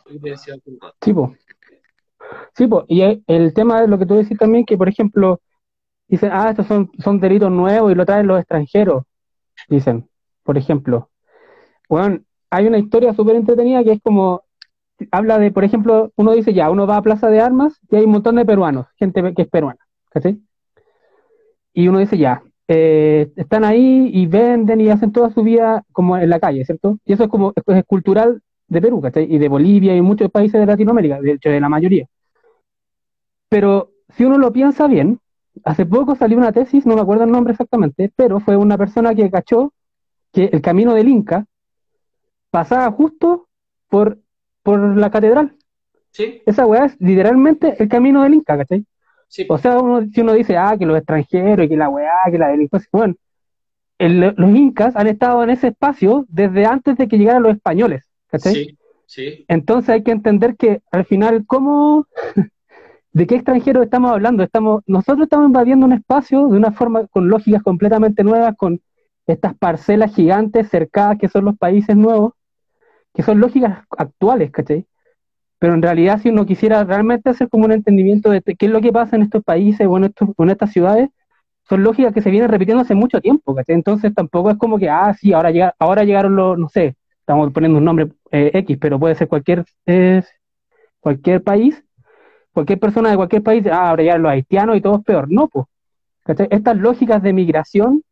[0.06, 0.54] decía
[1.02, 2.84] sí, po.
[2.88, 5.40] Y el tema de lo que tú decís también, que por ejemplo,
[6.06, 9.04] dicen, ah, estos son, son delitos nuevos y lo traen los extranjeros.
[9.68, 10.08] Dicen,
[10.42, 11.10] por ejemplo.
[11.88, 14.42] Bueno, hay una historia súper entretenida que es como,
[15.10, 18.04] habla de, por ejemplo, uno dice ya, uno va a Plaza de Armas y hay
[18.04, 20.38] un montón de peruanos, gente que es peruana, ¿cachai?
[21.72, 26.18] Y uno dice ya, eh, están ahí y venden y hacen toda su vida como
[26.18, 26.98] en la calle, ¿cierto?
[27.06, 29.32] Y eso es como, es cultural de Perú, ¿cachai?
[29.34, 32.06] Y de Bolivia y muchos países de Latinoamérica, de hecho de la mayoría.
[33.48, 35.20] Pero si uno lo piensa bien,
[35.64, 39.14] hace poco salió una tesis, no me acuerdo el nombre exactamente, pero fue una persona
[39.14, 39.72] que cachó
[40.34, 41.46] que el camino del Inca
[42.52, 43.48] pasaba justo
[43.88, 44.18] por,
[44.62, 45.56] por la catedral.
[46.10, 46.42] Sí.
[46.44, 48.84] Esa weá es literalmente el camino del Inca, ¿cachai?
[49.26, 49.46] Sí.
[49.48, 52.38] O sea, uno, si uno dice, ah, que los extranjeros, y que la weá, que
[52.38, 53.14] la delincuencia, bueno,
[53.98, 58.54] los incas han estado en ese espacio desde antes de que llegaran los españoles, ¿cachai?
[58.54, 59.44] Sí, sí.
[59.48, 62.06] Entonces hay que entender que al final, ¿cómo,
[63.12, 64.42] de qué extranjeros estamos hablando?
[64.42, 68.82] Estamos, nosotros estamos invadiendo un espacio de una forma con lógicas completamente nuevas, con
[69.26, 72.34] estas parcelas gigantes cercadas que son los países nuevos,
[73.14, 74.86] que son lógicas actuales, ¿cachai?
[75.58, 78.80] Pero en realidad, si uno quisiera realmente hacer como un entendimiento de qué es lo
[78.80, 81.10] que pasa en estos países o en, estos, en estas ciudades,
[81.68, 83.76] son lógicas que se vienen repitiendo hace mucho tiempo, ¿cachai?
[83.76, 87.52] Entonces tampoco es como que, ah, sí, ahora, llega, ahora llegaron los, no sé, estamos
[87.52, 89.64] poniendo un nombre eh, X, pero puede ser cualquier,
[91.00, 91.84] cualquier país,
[92.52, 95.30] cualquier persona de cualquier país, ah, ahora llegaron los haitianos y todo es peor.
[95.30, 95.66] No, pues.
[96.24, 96.48] ¿cachai?
[96.50, 98.02] Estas lógicas de migración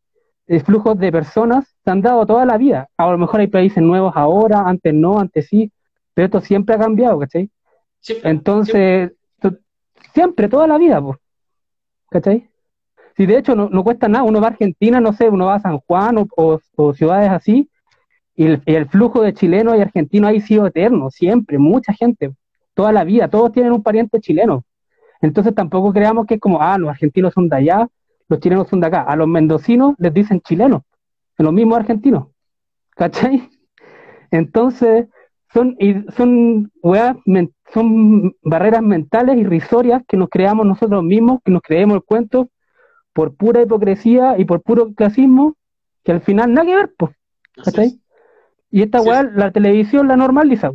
[0.58, 2.88] flujos de personas se han dado toda la vida.
[2.96, 5.72] A lo mejor hay países nuevos ahora, antes no, antes sí,
[6.12, 7.48] pero esto siempre ha cambiado, ¿cachai?
[8.24, 9.12] Entonces,
[10.12, 10.48] siempre.
[10.48, 11.18] toda la vida, pues,
[12.10, 12.50] ¿cachai?
[13.16, 15.60] Si de hecho no, cuesta nada, uno va a Argentina, no sé, uno va a
[15.60, 16.60] San Juan o,
[16.94, 17.70] ciudades así,
[18.34, 22.32] y el, flujo de chilenos y argentinos ha sido eterno, siempre, mucha gente,
[22.74, 24.64] toda la vida, todos tienen un pariente chileno.
[25.20, 27.88] Entonces tampoco creamos que es como, ah, los argentinos son de allá,
[28.30, 29.02] los chilenos son de acá.
[29.02, 30.82] A los mendocinos les dicen chilenos,
[31.36, 32.28] en los mismos argentinos.
[32.96, 33.50] ¿Cachai?
[34.30, 35.08] Entonces,
[35.52, 35.76] son,
[36.16, 36.72] son,
[37.72, 42.50] son barreras mentales irrisorias que nos creamos nosotros mismos, que nos creemos el cuento
[43.12, 45.56] por pura hipocresía y por puro clasismo,
[46.04, 47.16] que al final nada que ver, pues.
[47.64, 48.00] ¿Cachai?
[48.70, 50.70] Y esta weá, la televisión la normaliza.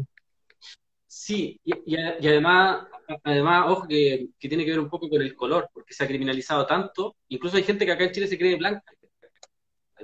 [1.08, 1.96] Sí, y,
[2.28, 2.86] además
[3.24, 6.66] además, ojo, que, tiene que ver un poco con el color, porque se ha criminalizado
[6.66, 7.16] tanto.
[7.30, 8.84] Incluso hay gente que acá en Chile se cree blanca.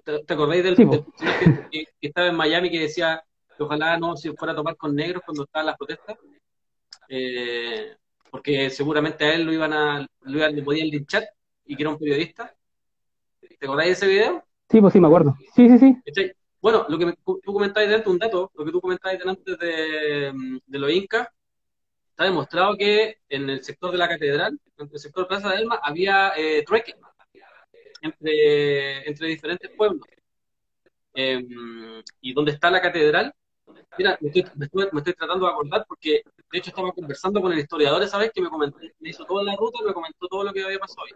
[0.04, 3.22] ¿Te, acordáis del, que, estaba en Miami que decía
[3.56, 6.18] que ojalá no se fuera a tomar con negros cuando estaban las protestas?
[7.10, 7.96] Eh,
[8.30, 11.26] porque seguramente a él lo iban a, lo iban, le podían linchar
[11.66, 12.56] y que era un periodista.
[13.42, 14.44] ¿Te acordáis de ese video?
[14.70, 15.36] Sí, pues sí, me acuerdo.
[15.54, 16.32] Sí, sí, sí.
[16.62, 20.80] Bueno, lo que tú comentabas delante, un dato, lo que tú comentabas delante de, de
[20.80, 21.28] los incas,
[22.12, 25.80] está demostrado que en el sector de la catedral, en el sector Plaza de Elma,
[25.82, 26.96] había eh, trueque
[28.02, 30.06] entre, entre diferentes pueblos.
[31.14, 33.34] Em, y donde está la catedral,
[33.98, 38.18] mira, me estoy, tratando de acordar porque de hecho estaba conversando con el historiador esa
[38.18, 40.64] vez que me, comentó, me hizo toda la ruta y me comentó todo lo que
[40.64, 41.12] había pasado hoy.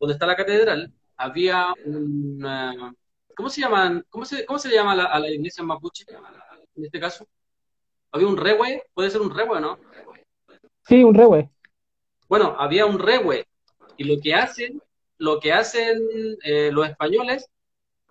[0.00, 2.96] Donde está la catedral, había un...
[3.36, 4.04] ¿Cómo se llaman?
[4.10, 6.04] ¿Cómo se, cómo se llama a la, iglesia mapuche
[6.76, 7.26] en este caso?
[8.12, 9.78] Había un rewe, puede ser un rewe, ¿no?
[10.90, 11.48] Sí, un rewe.
[12.28, 13.46] Bueno, había un rewe.
[13.96, 14.82] Y lo que hacen,
[15.18, 16.00] lo que hacen
[16.42, 17.48] eh, los españoles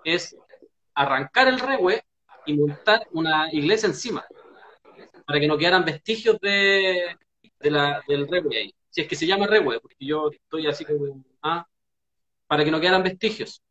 [0.06, 0.38] es
[0.94, 2.02] arrancar el rewe
[2.46, 4.26] y montar una iglesia encima.
[5.28, 7.18] Para que no quedaran vestigios de,
[7.64, 8.74] la, del rewe ahí.
[8.90, 11.22] Si es que se llama rewe, porque yo estoy así como.
[11.44, 11.68] Ah,
[12.48, 13.62] para que no quedaran vestigios.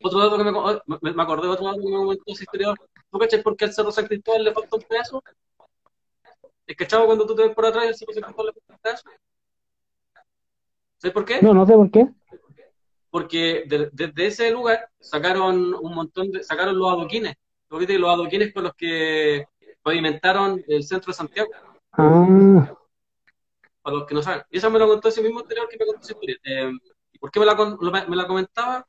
[0.00, 2.78] Otro dato que me, me, acordé, otro dato que me comentó ese historiador.
[3.10, 5.24] ¿Tú cachas por qué al Cerro San Cristóbal le falta un pedazo?
[6.66, 8.32] ¿Es cachado cuando tú te ves por atrás y el tipo se la
[10.98, 11.42] ¿Sabes por qué?
[11.42, 12.08] No, no sé por qué.
[13.10, 17.34] Porque desde ese lugar sacaron un montón de, sacaron los adoquines,
[17.68, 19.44] los adoquines con los que
[19.82, 21.50] pavimentaron el centro de Santiago.
[21.92, 22.72] Ah.
[23.82, 24.44] Para los que no saben.
[24.50, 26.36] Y eso me lo contó ese mismo anterior que me contó esa historia.
[26.44, 26.72] Eh,
[27.12, 28.86] ¿Y por qué me la, me la comentaba?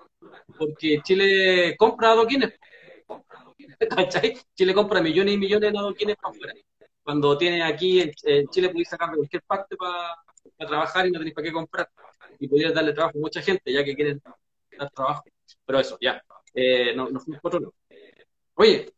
[0.57, 2.53] Porque Chile compra adoquines.
[3.89, 4.37] ¿cachai?
[4.55, 6.53] Chile compra millones y millones de adoquines para afuera.
[7.03, 10.15] Cuando tiene aquí en, Chile podéis sacar de cualquier parte para
[10.57, 11.89] trabajar y no tenéis para qué comprar.
[12.39, 14.21] Y podrías darle trabajo a mucha gente, ya que quieren
[14.77, 15.23] dar trabajo.
[15.65, 16.21] Pero eso, ya.
[16.53, 17.73] Eh, no, no fuimos por otro
[18.55, 18.93] Oye,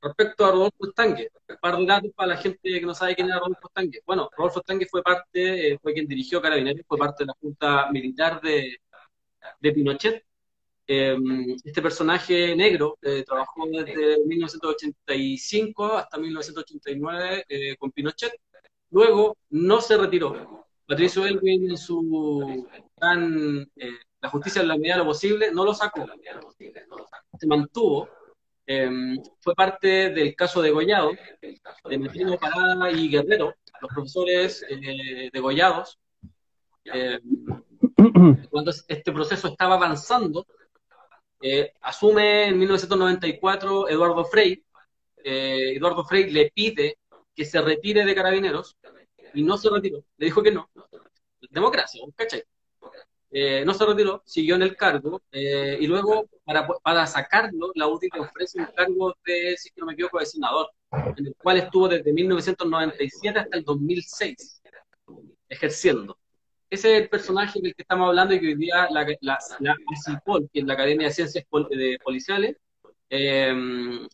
[0.00, 3.38] respecto a Rodolfo Stangue, un par de para la gente que no sabe quién era
[3.38, 4.00] Rodolfo Stangue.
[4.06, 7.90] Bueno, Rodolfo Stangue fue parte, eh, fue quien dirigió Carabineros, fue parte de la Junta
[7.90, 8.78] Militar de,
[9.60, 10.24] de Pinochet.
[10.94, 18.32] Em, este personaje negro eh, trabajó desde 1985 hasta 1989 eh, con Pinochet.
[18.90, 20.66] Luego no se retiró.
[20.86, 22.66] Patricio Elwin en su
[22.98, 23.66] plan
[24.20, 26.06] La justicia en la medida de lo posible no lo sacó.
[27.38, 28.08] Se mantuvo
[28.66, 31.12] Em, fue parte del caso de Gollado,
[31.88, 35.98] de Metrino Parada y Guerrero, los profesores eh, degollados.
[36.84, 37.20] Em,
[38.50, 40.46] cuando este proceso estaba avanzando,
[41.42, 44.64] eh, asume en 1994 Eduardo Frey.
[45.24, 46.98] Eh, Eduardo Frey le pide
[47.34, 48.76] que se retire de Carabineros
[49.34, 50.04] y no se retiró.
[50.16, 50.70] Le dijo que no.
[51.50, 52.44] Democracia, ¿cachai?
[53.34, 57.88] Eh, no se retiró, siguió en el cargo eh, y luego para, para sacarlo la
[57.88, 60.68] UDI le ofrece un cargo de, si no me equivoco, de senador,
[61.16, 64.62] en el cual estuvo desde 1997 hasta el 2006
[65.48, 66.18] ejerciendo.
[66.72, 69.76] Ese es el personaje del que estamos hablando y que hoy día la, la, la
[69.94, 71.44] ACIPOL, que es la Academia de Ciencias
[72.02, 72.56] Policiales,
[73.10, 73.54] eh,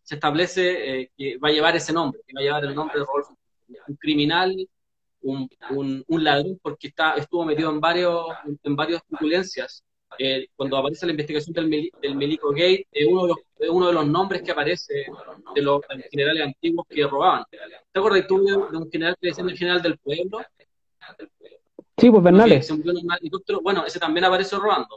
[0.02, 3.04] se establece que va a llevar ese nombre, que va a llevar el nombre de
[3.06, 3.38] Rodolfo,
[3.86, 4.56] un criminal
[5.22, 5.48] un,
[6.08, 8.26] un, ladrón porque está, estuvo metido en, varios,
[8.64, 9.84] en varias turbulencias.
[10.18, 13.38] Eh, cuando aparece la investigación del, del Melico Gate, es uno, de los,
[13.70, 15.06] uno de los nombres que aparece
[15.54, 17.44] de los generales antiguos que robaban.
[17.50, 20.40] ¿Te acuerdas tú de, un general que decía el general del pueblo?
[21.98, 22.72] Sí, pues Bernales.
[23.62, 24.96] Bueno, ese también apareció robando.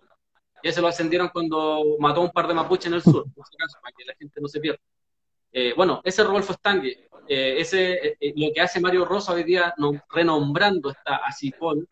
[0.64, 3.92] Y ese lo ascendieron cuando mató a un par de mapuches en el sur, para
[3.98, 4.80] que la gente no se pierda.
[5.52, 9.74] Eh, bueno, ese Rodolfo Stangue, eh, ese, eh, lo que hace Mario Rosa hoy día,
[10.10, 11.88] renombrando esta ACIPOL,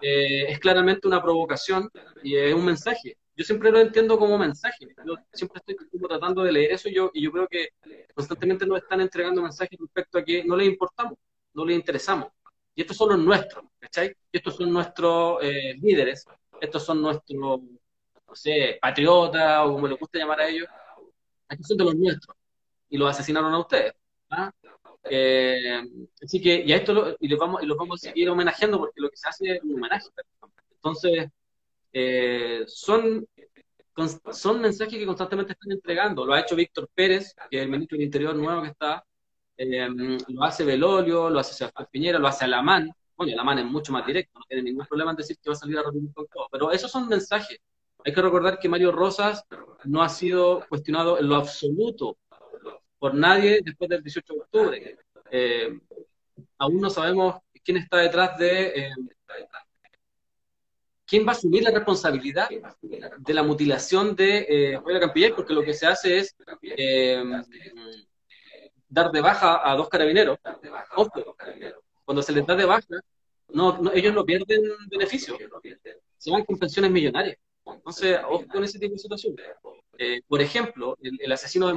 [0.00, 1.90] es claramente una provocación
[2.22, 3.16] y es un mensaje.
[3.34, 4.88] Yo siempre lo entiendo como mensaje.
[5.06, 7.70] Yo siempre estoy tratando de leer eso y yo, y yo creo que
[8.14, 11.14] constantemente nos están entregando mensajes respecto a que no les importamos,
[11.54, 12.28] no les interesamos.
[12.76, 14.14] Y estos son los nuestros, ¿cachai?
[14.30, 16.26] Y estos son nuestros líderes,
[16.60, 20.68] estos son nuestros, no sé, patriotas o como les gusta llamar a ellos.
[21.48, 22.36] Estos son de los nuestros
[22.88, 23.92] y los asesinaron a ustedes.
[24.30, 24.52] ¿ah?
[25.04, 25.82] Eh,
[26.22, 29.00] así que, y a esto y los vamos, y los vamos a seguir homenajeando porque
[29.00, 30.08] lo que se hace es un homenaje.
[30.70, 31.28] Entonces,
[31.92, 33.26] eh, son,
[34.32, 36.26] son mensajes que constantemente están entregando.
[36.26, 39.04] Lo ha hecho Víctor Pérez, que es el ministro del Interior nuevo que está,
[39.56, 39.88] eh,
[40.28, 42.90] lo hace Belolio, lo hace Sebastián Piñera, lo hace Alamán.
[43.16, 45.58] Bueno, Alamán es mucho más directo, no tiene ningún problema en decir que va a
[45.58, 46.48] salir a reunir con todo.
[46.50, 47.58] Pero esos son mensajes.
[48.04, 49.44] Hay que recordar que Mario Rosas
[49.84, 52.18] no ha sido cuestionado en lo absoluto
[52.98, 54.98] por nadie después del 18 de octubre.
[55.30, 55.80] Eh,
[56.58, 58.66] aún no sabemos quién está detrás de...
[58.68, 58.90] Eh,
[61.06, 62.48] quién va a asumir la responsabilidad
[63.18, 66.36] de la mutilación de eh, Campillay, porque lo que se hace es
[68.88, 70.38] dar de baja a dos carabineros.
[72.04, 73.00] cuando se les da de baja,
[73.48, 75.36] no, ellos no pierden beneficio,
[76.16, 77.36] se van con pensiones millonarias.
[77.64, 79.44] Entonces, ojo con ese tipo de situaciones.
[79.98, 81.74] Eh, por ejemplo, el, asesino de,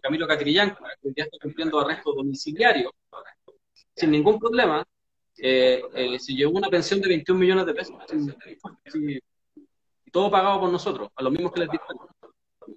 [0.00, 2.92] Camilo Catrillán, que ya está cumpliendo arresto domiciliario,
[3.94, 4.84] sin ningún problema,
[5.38, 7.96] eh, eh, se llevó una pensión de 21 millones de pesos.
[8.94, 9.20] y
[10.10, 11.68] todo pagado por nosotros, a los mismos que les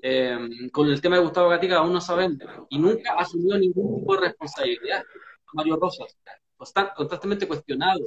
[0.01, 0.69] disparan.
[0.71, 4.15] con el tema de Gustavo Gatica aún no saben y nunca ha asumido ningún tipo
[4.15, 5.03] de responsabilidad.
[5.53, 6.15] Mario Rosas,
[6.95, 8.01] constantemente cuestionado,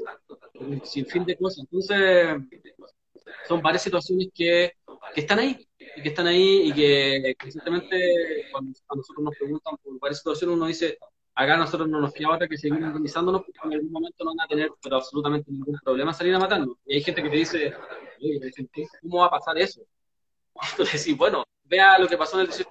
[0.85, 1.61] sin fin de cosas.
[1.61, 2.37] Entonces,
[3.49, 4.73] son varias situaciones que,
[5.15, 9.77] que están ahí, y que están ahí y que constantemente cuando a nosotros nos preguntan
[9.83, 10.99] por varias situaciones uno dice,
[11.35, 14.45] acá nosotros no nos queda otra que seguir organizándonos porque en algún momento no van
[14.45, 16.77] a tener pero absolutamente ningún problema salir a matarnos.
[16.87, 17.75] Y hay gente que te dice,
[19.03, 19.83] ¿cómo va a pasar eso?
[20.73, 22.68] Entonces, sí, bueno, vea lo que pasó en el 18,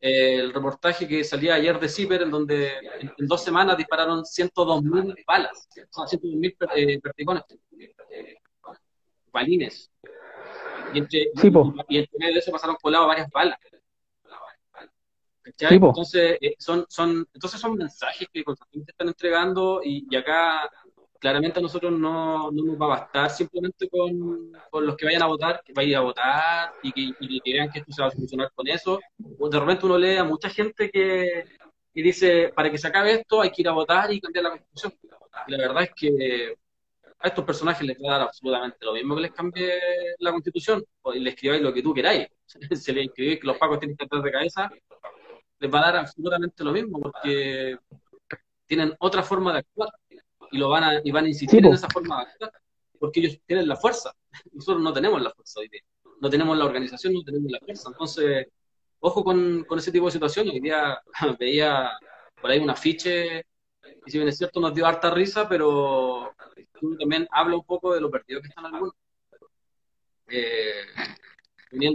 [0.00, 5.68] el reportaje que salía ayer de CIPER, en donde en, dos semanas dispararon 102.000 balas,
[5.68, 7.44] o sea, 102.000 eh, perdigones,
[9.30, 9.90] balines.
[10.94, 11.18] Y entre,
[11.88, 13.58] y, entre medio de eso pasaron colado varias balas.
[15.44, 20.70] entonces, eh, son, son, entonces son mensajes que constantemente están entregando y, y acá
[21.20, 25.22] claramente a nosotros no, no, nos va a bastar simplemente con, con, los que vayan
[25.22, 28.08] a votar, que vayan a votar y que, y que vean que esto se va
[28.08, 28.98] a solucionar con eso.
[29.18, 31.44] De repente uno lee a mucha gente que,
[31.94, 34.50] que dice, para que se acabe esto hay que ir a votar y cambiar la
[34.50, 34.94] constitución.
[35.46, 36.56] La verdad es que
[37.18, 39.72] a estos personajes les va a dar absolutamente lo mismo que les cambie
[40.18, 42.28] la constitución, o les escribáis lo que tú queráis.
[42.72, 44.70] Se le inscribe que los pacos tienen que estar de cabeza,
[45.58, 47.76] les va a dar absolutamente lo mismo, porque
[48.66, 49.90] tienen otra forma de actuar
[50.52, 52.52] y lo van a, y van a insistir en esa forma de actuar,
[52.98, 54.14] porque ellos tienen la fuerza.
[54.52, 55.82] Nosotros no tenemos la fuerza hoy día.
[56.20, 57.88] No tenemos la organización, no tenemos la fuerza.
[57.90, 58.46] Entonces,
[59.00, 60.54] ojo con, con ese tipo de situaciones.
[60.54, 61.00] Hoy día
[61.38, 61.90] veía
[62.40, 63.44] por ahí un afiche,
[64.06, 66.34] y si bien es cierto, nos dio harta risa, pero
[66.98, 68.94] también habla un poco de lo perdido que están algunos.
[70.28, 70.84] Eh,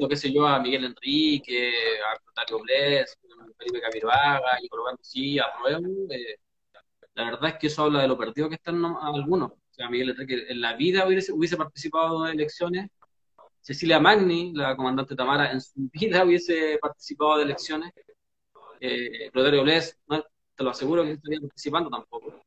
[0.09, 5.39] qué sé yo, a Miguel Enrique, a Rotario Bles, a Felipe Camiroaga, y colocando sí,
[5.39, 5.45] a
[6.09, 6.37] eh,
[7.15, 9.51] la verdad es que eso habla de lo perdido que están algunos.
[9.51, 12.89] O sea, Miguel Enrique en la vida hubiese, hubiese participado en elecciones.
[13.61, 17.91] Cecilia Magni, la comandante Tamara, en su vida hubiese participado de elecciones.
[18.79, 19.97] Eh, Rotario Bles,
[20.55, 22.41] te lo aseguro que no estaría participando tampoco.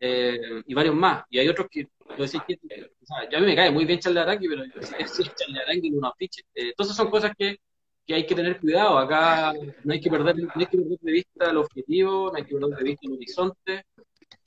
[0.00, 1.24] Eh, y varios más.
[1.30, 3.84] Y hay otros que, yo decía que, o sea, ya a mí me cae muy
[3.84, 5.04] bien Charlie Arangui, pero yo decía que
[5.36, 6.42] Charlie Arangui en un afiche.
[6.54, 7.58] Eh, entonces son cosas que,
[8.06, 8.98] que, hay que tener cuidado.
[8.98, 9.52] Acá
[9.84, 12.54] no hay que perder, no hay que perder de vista el objetivo, no hay que
[12.54, 13.86] perder de vista el horizonte.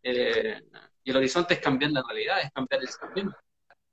[0.04, 0.62] Eh,
[1.04, 3.38] y el horizonte es cambiar la realidad, es cambiar el sistema.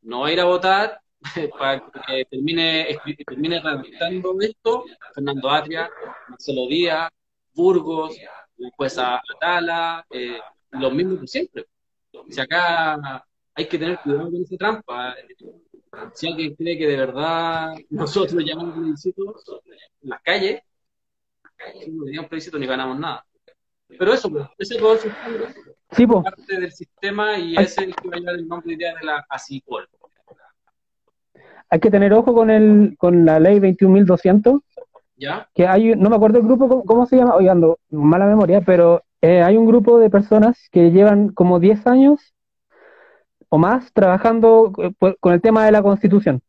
[0.03, 1.01] No ir a votar
[1.59, 4.85] para que termine, termine redactando esto
[5.15, 5.91] Fernando Atria,
[6.29, 7.11] Marcelo Díaz,
[7.55, 8.17] Burgos,
[8.57, 10.39] después a Atala, eh,
[10.73, 11.67] lo mismo que siempre.
[12.29, 15.15] Si acá hay que tener cuidado con esa trampa.
[16.13, 19.45] Si alguien cree que de verdad nosotros llamamos plebiscitos
[20.03, 20.63] en las calles,
[21.89, 23.25] no teníamos plebiscito ni ganamos nada.
[23.87, 25.55] Pero eso, pues, ese el sistema,
[25.93, 28.93] sí, parte del sistema y ese es el que va a llevar el nombre de
[29.03, 29.89] la ASICOL.
[31.69, 34.61] Hay que tener ojo con el con la ley 21.200
[35.55, 37.37] que hay, no me acuerdo el grupo, ¿cómo, se llama?
[37.37, 41.87] Oye, ando, mala memoria, pero eh, hay un grupo de personas que llevan como 10
[41.87, 42.34] años
[43.55, 46.41] o más trabajando eh, con el tema de la constitución.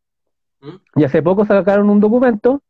[0.60, 1.00] ¿Mm?
[1.00, 2.62] Y hace poco sacaron un documento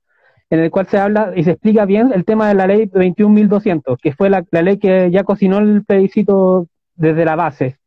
[0.50, 3.96] en el cual se habla y se explica bien el tema de la ley 21.200,
[3.98, 7.78] que fue la, ley que ya cocinó el plebiscito desde la base,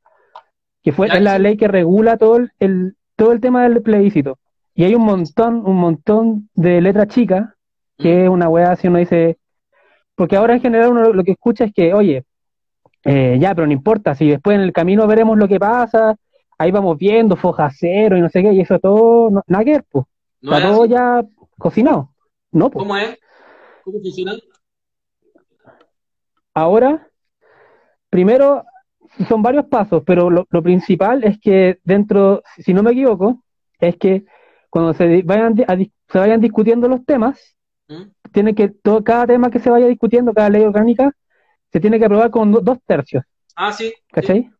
[0.82, 4.40] que fue la ley que regula todo el, todo el tema del plebiscito.
[4.74, 7.48] Y hay un montón, un montón de letras chicas
[7.96, 9.38] que es una weá si uno dice,
[10.16, 12.24] porque ahora en general uno lo que escucha es que, oye,
[13.06, 16.16] eh, ya, pero no importa, si después en el camino veremos lo que pasa,
[16.60, 19.72] ahí vamos viendo, foja cero y no sé qué, y eso todo, no, nada que
[19.72, 20.06] ver, pues.
[20.42, 21.26] Está todo ya
[21.58, 22.14] cocinado.
[22.52, 23.18] No, ¿Cómo es?
[23.84, 24.34] ¿Cómo funciona?
[26.54, 27.08] Ahora,
[28.10, 28.64] primero,
[29.28, 33.44] son varios pasos, pero lo, principal es que dentro, si no me equivoco,
[33.80, 34.26] es que
[34.70, 37.56] cuando se vayan, se vayan discutiendo los temas,
[37.88, 38.04] ¿Mm?
[38.32, 41.12] tiene que, todo, cada tema que se vaya discutiendo, cada ley orgánica,
[41.72, 43.24] se tiene que aprobar con dos tercios.
[43.56, 43.94] Ah, sí.
[44.12, 44.50] ¿Cachai?
[44.52, 44.59] O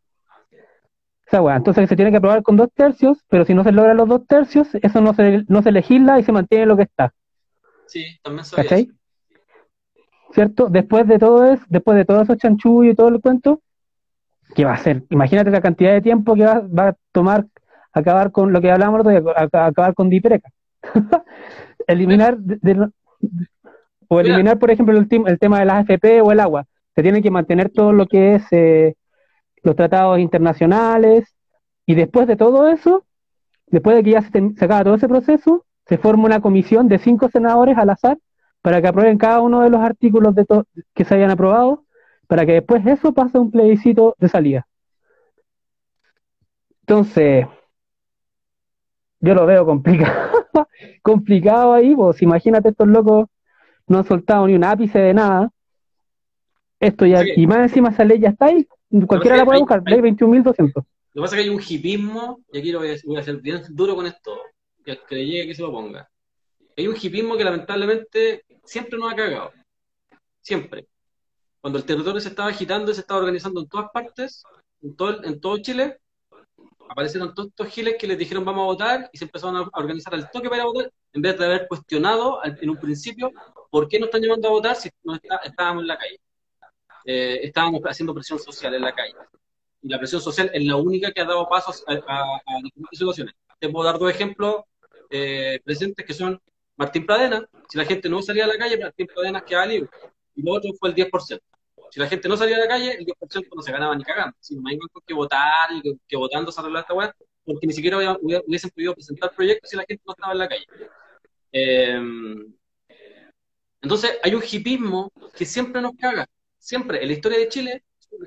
[1.30, 3.98] sea, bueno, entonces se tiene que aprobar con dos tercios, pero si no se logran
[3.98, 7.14] los dos tercios, eso no se, no se legisla y se mantiene lo que está.
[7.88, 8.90] Sí, también soy ¿Cachai?
[10.32, 10.70] ¿Cierto?
[10.70, 13.62] Después de todo eso, después de todo eso chanchullo y todo el cuento,
[14.56, 15.04] ¿qué va a hacer?
[15.10, 17.46] Imagínate la cantidad de tiempo que va, va a tomar
[17.92, 19.06] acabar con lo que hablamos
[19.54, 20.50] acabar con Dipreca.
[21.88, 22.90] Eliminar de,
[24.08, 26.66] o eliminar, por ejemplo, el, el, tema de las AFP o el agua.
[26.96, 28.96] Se tiene que mantener todo lo que es eh,
[29.64, 31.36] los tratados internacionales
[31.86, 33.06] y después de todo eso,
[33.68, 37.00] después de que ya se, se acaba todo ese proceso, se forma una comisión de
[37.00, 38.18] cinco senadores al azar
[38.62, 40.46] para que aprueben cada uno de los artículos de
[40.94, 41.86] que se hayan aprobado,
[42.28, 44.68] para que después eso pase a un plebiscito de salida.
[46.82, 47.48] Entonces,
[49.20, 50.48] yo lo veo complicado,
[51.02, 53.28] complicado ahí, pues imagínate estos locos
[53.88, 55.50] no han soltado ni un ápice de nada.
[56.80, 58.68] Esto ya, y más encima esa ley ya está ahí,
[59.08, 60.74] cualquiera la puede buscar, ley 21.200.
[60.76, 60.84] Lo
[61.14, 63.38] que pasa es que hay un hipismo, y aquí lo voy a, voy a hacer
[63.38, 64.40] bien duro con esto,
[64.84, 66.10] que, que le llegue que se lo ponga.
[66.78, 69.52] Hay un hipismo que lamentablemente siempre nos ha cagado.
[70.42, 70.88] Siempre.
[71.62, 74.44] Cuando el territorio se estaba agitando y se estaba organizando en todas partes,
[74.82, 75.98] en todo, en todo Chile,
[76.90, 80.14] aparecieron todos estos giles que les dijeron vamos a votar y se empezaron a organizar
[80.14, 83.32] al toque para votar, en vez de haber cuestionado en un principio
[83.70, 86.20] por qué nos están llamando a votar si no estábamos en la calle.
[87.06, 89.14] Eh, estábamos haciendo presión social en la calle.
[89.82, 91.96] Y la presión social es la única que ha dado pasos a,
[92.64, 93.34] diferentes situaciones.
[93.60, 94.64] Te puedo dar dos ejemplos
[95.10, 96.40] eh, presentes que son
[96.76, 97.48] Martín Pradena.
[97.70, 99.90] Si la gente no salía a la calle, Martín Pradena quedaba libre.
[100.36, 101.40] Y lo otro fue el 10%.
[101.92, 104.36] Si la gente no salía a la calle, el 10% no se ganaba ni cagando.
[104.40, 107.98] Si no hay que votar y que, votando se arregla esta weá, porque ni siquiera
[108.22, 110.66] hubiesen podido presentar proyectos si la gente no estaba en la calle.
[111.52, 112.54] Em,
[113.82, 116.28] entonces, hay un hipismo que siempre nos caga.
[116.60, 117.02] Siempre.
[117.02, 117.84] En la historia de Chile,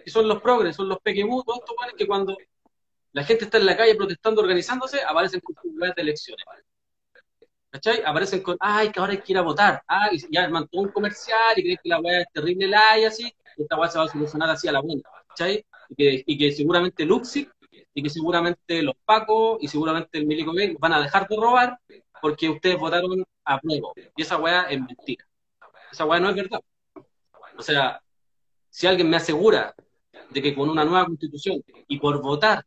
[0.07, 2.37] son los progres, son los pequeños, todos estos que cuando
[3.13, 6.45] la gente está en la calle protestando, organizándose, aparecen con de elecciones.
[7.71, 8.03] ¿Cachai?
[8.05, 9.83] Aparecen con, ay, que ahora hay que ir a votar.
[9.89, 13.05] Ah, y ya arman un comercial y creen que la weá es terrible la y
[13.05, 13.35] así.
[13.57, 15.03] Esta weá se va a solucionar así a la buena.
[15.29, 15.65] ¿Cachai?
[15.91, 17.49] Y que, y que seguramente Luxi
[17.95, 21.79] y que seguramente los Pacos y seguramente el Milico van a dejar de robar
[22.21, 23.89] porque ustedes votaron a prueba.
[24.17, 25.27] Y esa weá es mentira.
[25.91, 26.61] Esa weá no es verdad.
[27.57, 28.01] O sea,
[28.73, 29.75] si alguien me asegura
[30.31, 32.65] de que con una nueva constitución y por votar,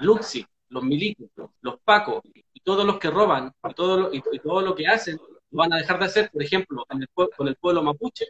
[0.00, 2.20] Luxi, los milicos, los pacos
[2.52, 5.16] y todos los que roban y todo lo, y, todo lo que hacen,
[5.50, 6.84] lo van a dejar de hacer, por ejemplo,
[7.36, 8.26] con el pueblo mapuche,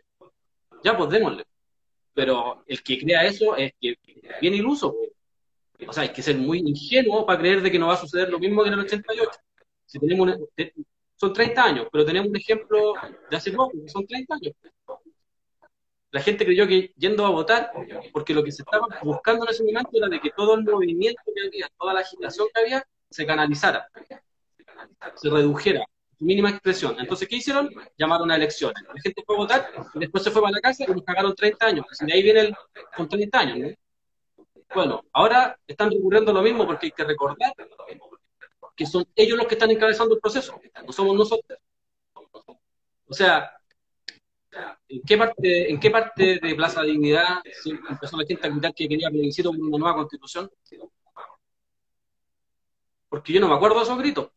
[0.85, 1.45] ya pues démosle.
[2.13, 3.97] Pero el que crea eso es que
[4.43, 4.95] bien iluso.
[5.89, 8.29] O sea, hay que ser muy ingenuo para creer de que no va a suceder
[8.29, 9.31] lo mismo que en el 88.
[9.87, 10.39] Si tenemos
[11.17, 12.93] son 30 años, pero tenemos un ejemplo
[13.31, 14.53] de hace poco, que son 30 años
[16.15, 17.73] la gente creyó que yendo a votar,
[18.13, 21.21] porque lo que se estaba buscando en ese momento era de que todo el movimiento
[21.35, 23.89] que había, toda la agitación que había, se canalizara,
[25.17, 25.85] se redujera,
[26.17, 26.95] su mínima expresión.
[27.01, 27.69] Entonces, ¿qué hicieron?
[27.99, 28.81] Llamaron a elecciones.
[28.95, 31.35] La gente fue a votar y después se fue para la casa y nos cagaron
[31.35, 31.87] 30 años.
[31.91, 32.57] Así de ahí viene el,
[32.97, 33.59] con 30 años.
[33.59, 34.45] ¿no?
[34.73, 37.53] Bueno, ahora están recurriendo lo mismo porque hay que recordar
[38.77, 41.59] que son ellos los que están encabezando el proceso, no somos nosotros.
[43.09, 43.51] O sea,
[44.89, 47.43] ¿En qué parte, en qué parte de Plaza Dignidad
[47.89, 50.51] empezó la gente a gritar que quería plebiscito con una nueva constitución?
[53.09, 54.31] Porque yo no me acuerdo de esos gritos.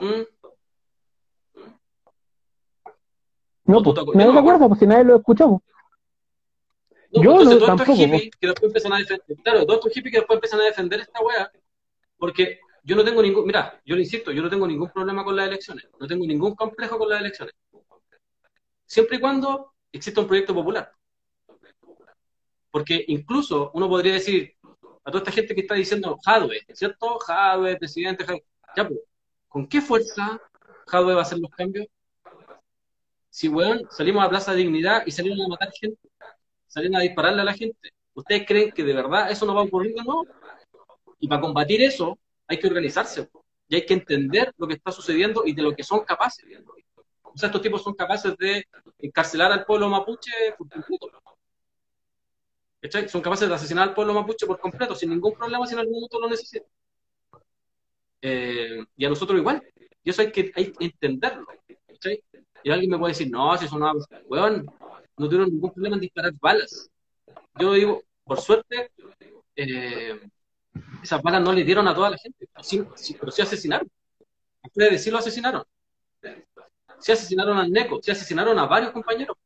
[0.00, 0.22] ¿Mm?
[3.64, 5.60] No, pues, nadie me acuerdo, pues si nadie lo escuchamos.
[7.12, 9.92] No, yo entonces, no, todos estos hippies que después empiezan a defender, claro, todos estos
[9.92, 11.50] hippies que después empiezan a defender esta wea,
[12.18, 15.36] porque yo no tengo ningún, mira, yo le insisto, yo no tengo ningún problema con
[15.36, 17.54] las elecciones, no tengo ningún complejo con las elecciones
[18.88, 20.90] siempre y cuando exista un proyecto popular.
[22.70, 24.56] Porque incluso uno podría decir
[25.04, 27.18] a toda esta gente que está diciendo Jadwe, ¿cierto?
[27.18, 28.44] Jadwe, presidente, Jadwe.
[28.76, 29.00] Ya, pues,
[29.46, 30.40] ¿con qué fuerza
[30.86, 31.86] Jadwe va a hacer los cambios?
[33.30, 36.08] Si, weón, salimos a Plaza de Dignidad y salimos a matar gente,
[36.66, 39.64] salimos a dispararle a la gente, ¿ustedes creen que de verdad eso no va a
[39.64, 40.24] ocurrir no?
[41.20, 43.28] Y para combatir eso hay que organizarse
[43.68, 46.44] y hay que entender lo que está sucediendo y de lo que son capaces.
[47.38, 48.66] O sea, estos tipos son capaces de
[48.98, 51.06] encarcelar al pueblo mapuche por completo.
[53.06, 55.94] Son capaces de asesinar al pueblo mapuche por completo, sin ningún problema, si en algún
[55.94, 56.68] momento lo necesitan.
[58.20, 59.62] Eh, y a nosotros igual.
[60.02, 61.46] Y eso hay que, hay entenderlo.
[62.64, 63.92] Y alguien me puede decir, no, si eso no,
[64.26, 64.68] weón,
[65.16, 66.90] no tuvieron ningún problema en disparar balas.
[67.56, 68.90] Yo digo, por suerte,
[69.54, 70.20] eh,
[71.04, 73.88] esas balas no le dieron a toda la gente, pero sí, asesinaron.
[74.64, 75.62] Ustedes sí lo asesinaron
[76.98, 79.36] se asesinaron al NECO, se asesinaron a varios compañeros.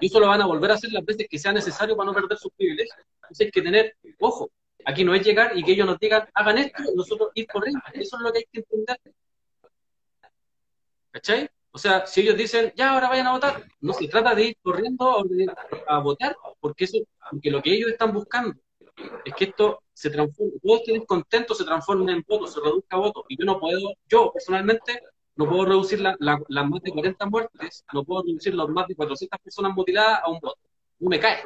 [0.00, 2.14] Y eso lo van a volver a hacer las veces que sea necesario para no
[2.14, 2.96] perder sus privilegios.
[3.22, 4.50] Entonces hay que tener, ojo,
[4.84, 7.80] aquí no es llegar y que ellos nos digan, hagan esto, nosotros ir corriendo.
[7.92, 8.98] Eso es lo que hay que entender.
[11.10, 11.48] ¿Cachai?
[11.70, 14.56] O sea, si ellos dicen, ya ahora vayan a votar, no se trata de ir
[14.62, 15.24] corriendo
[15.88, 16.98] a, votar, porque eso,
[17.30, 18.54] porque lo que ellos están buscando
[19.24, 23.00] es que esto se transforme, todos estén contentos, se transforme en votos, se reduzca a
[23.00, 23.24] votos.
[23.28, 25.00] Y yo no puedo, yo personalmente,
[25.36, 29.40] no puedo reducir las más de 40 muertes, no puedo reducir las más de 400
[29.40, 30.58] personas mutiladas a un voto.
[31.00, 31.42] No me cae.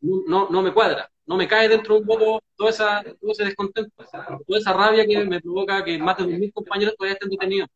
[0.00, 1.10] No, no, me cuadra.
[1.26, 3.90] No me cae dentro de un voto toda esa, todo ese descontento,
[4.46, 7.68] toda esa rabia que me provoca que más de 2.000 compañeros todavía estén detenidos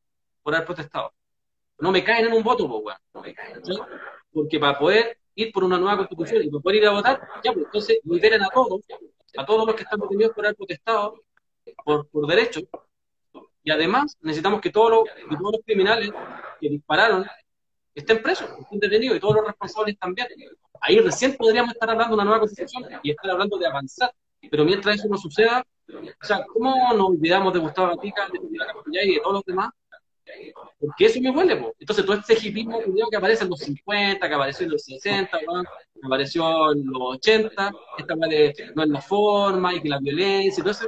[0.43, 1.13] por haber protestado.
[1.79, 2.97] No me caen en un voto, pues,
[4.33, 7.53] Porque para poder ir por una nueva constitución y para poder ir a votar, ya,
[7.53, 8.81] pues entonces liberen a todos,
[9.37, 11.21] a todos los que están detenidos por haber protestado
[11.85, 12.61] por, por derecho,
[13.63, 16.11] y además necesitamos que todos los, todos los criminales
[16.61, 17.27] que dispararon
[17.95, 20.29] estén presos, estén detenidos y todos los responsables también.
[20.81, 24.13] Ahí recién podríamos estar hablando de una nueva constitución y estar hablando de avanzar.
[24.51, 29.15] Pero mientras eso no suceda, o sea, ¿cómo nos olvidamos de Gustavo Gatica, de y
[29.15, 29.71] de todos los demás?
[30.79, 31.75] Porque eso me huele, po.
[31.79, 32.81] Entonces todo este hipismo
[33.11, 35.47] que aparece en los 50, que apareció en los 60, que
[36.03, 40.71] apareció en los 80, esta no es la forma y que la violencia y todo
[40.71, 40.87] eso,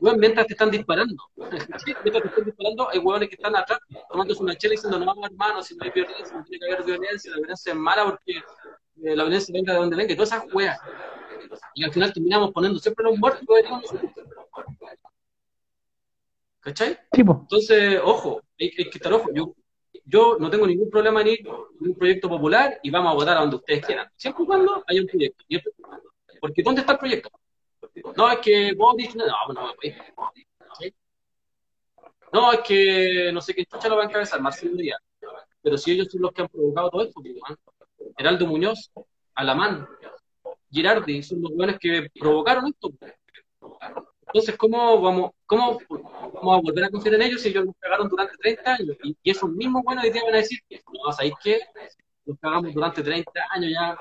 [0.00, 1.16] mientras te están disparando.
[1.36, 3.78] mientras te están disparando, hay hueones que están atrás
[4.10, 6.86] tomándose una chela y diciendo, no, hermano, si no hay violencia, no tiene que haber
[6.86, 8.32] violencia, la violencia es mala porque
[9.02, 10.78] eh, la violencia venga de donde venga, y todas esas weas.
[11.74, 13.44] Y al final terminamos poniendo siempre los muertos
[16.60, 16.98] ¿Cachai?
[17.12, 19.30] Entonces, ojo, hay, que estar ojo.
[19.32, 19.54] Yo,
[20.04, 23.40] yo no tengo ningún problema en ir un proyecto popular y vamos a votar a
[23.40, 24.08] donde ustedes quieran.
[24.16, 25.44] Siempre y cuando haya un proyecto.
[26.40, 27.30] Porque ¿dónde está el proyecto?
[28.16, 29.72] No, es que no, no,
[32.32, 35.00] no, es que no sé qué chucha lo va a encabezar, Marcelo Díaz.
[35.62, 37.34] Pero si ellos son los que han provocado todo esto, pues,
[38.18, 38.90] Heraldo Muñoz,
[39.34, 39.88] Alamán,
[40.70, 42.90] Girardi, son los buenos que provocaron esto.
[42.98, 43.14] Pues.
[44.26, 48.08] Entonces, ¿cómo vamos, cómo vamos a volver a confiar en ellos si ellos nos cagaron
[48.08, 48.96] durante 30 años?
[49.02, 51.60] Y, esos mismos buenos hoy día van a decir, no, ¿sabéis qué?
[52.24, 53.96] Nos cagamos durante 30 años ya.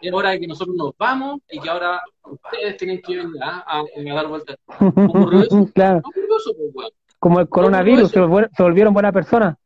[0.00, 2.02] Es hora de que nosotros nos vamos y que ahora
[2.34, 4.56] ustedes tienen que venir a, dar vueltas.
[5.74, 6.02] claro.
[6.72, 9.56] Pues, Como el coronavirus, se, volvieron buena persona.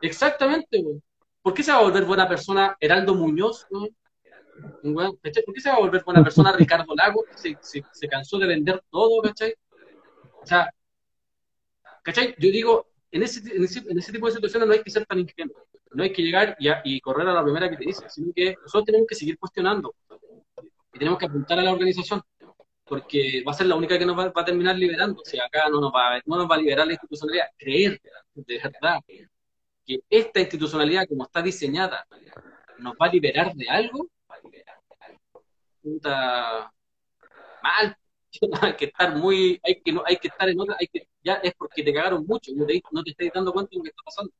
[0.00, 1.00] Exactamente, güey.
[1.42, 3.66] ¿Por qué se va a volver buena persona Heraldo Muñoz?
[3.70, 3.90] ¿Por
[5.22, 7.24] qué se va a volver buena persona Ricardo Lago?
[7.36, 9.54] Se, se, cansó de vender todo, ¿cachai?
[10.42, 10.70] O sea,
[12.02, 12.34] ¿cachai?
[12.38, 15.06] Yo digo, en ese, en ese, en ese tipo de situaciones no hay que ser
[15.06, 15.56] tan ingenuo.
[15.92, 18.54] No hay que llegar y, y, correr a la primera que te dice, sino que
[18.60, 19.94] nosotros tenemos que seguir cuestionando
[20.92, 22.22] y tenemos que apuntar a la organización,
[22.84, 25.20] porque va a ser la única que nos va, a terminar liberando.
[25.20, 28.00] O sea, acá no nos, va, no nos va a liberar la institucionalidad, creer
[28.34, 29.00] de verdad
[29.86, 32.06] que esta institucionalidad, como está diseñada,
[32.78, 34.08] nos va a liberar de algo,
[35.82, 36.72] puta,
[37.62, 37.96] mal.
[38.62, 41.34] hay que estar muy, hay que, no, hay que estar en otra, hay que, ya
[41.36, 44.02] es porque te cagaron mucho, no te, no estás dando cuenta de lo que está
[44.04, 44.32] pasando.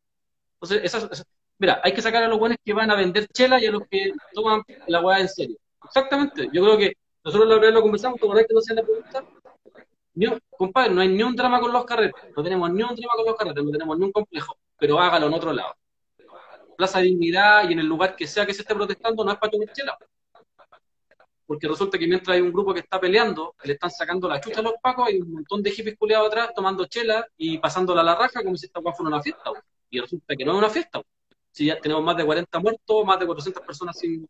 [0.60, 1.26] Entonces,
[1.58, 3.82] mira, hay que sacar a los buenos que van a vender chela y a los
[3.88, 5.56] que toman la hueá en serio.
[5.88, 6.92] Exactamente, yo creo que
[7.24, 9.24] nosotros lo, lo conversamos, ¿tú que no se la pregunta?
[10.50, 13.26] Compadre, no hay ni un drama con los carretes, no tenemos ni un drama con
[13.26, 15.74] los carretes, no tenemos ni un complejo, pero hágalo en otro lado.
[16.76, 19.38] Plaza de Dignidad y en el lugar que sea que se esté protestando no es
[19.38, 19.96] para tomar chela.
[21.46, 24.60] Porque resulta que mientras hay un grupo que está peleando, le están sacando la chucha
[24.60, 28.04] a los pacos, hay un montón de hippies culiados atrás tomando chela y pasándola a
[28.04, 29.50] la raja como si esta fuera una fiesta.
[29.90, 31.00] Y resulta que no es una fiesta.
[31.58, 34.28] Si ya tenemos más de 40 muertos, más de 400 personas sin,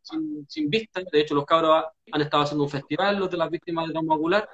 [0.48, 1.02] sin, vista.
[1.12, 4.14] De hecho, los cabros han estado haciendo un festival, los de las víctimas de trauma
[4.14, 4.48] ocular,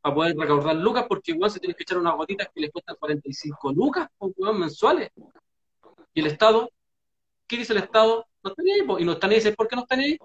[0.00, 2.96] para poder recaudar lucas, porque igual se tienen que echar unas gotitas que les cuestan
[2.98, 5.10] 45 lucas por mensuales.
[6.14, 6.70] Y el Estado,
[7.46, 8.26] ¿qué dice el Estado?
[8.42, 10.16] No están ahí, y no están ahí, ¿por qué no están ahí?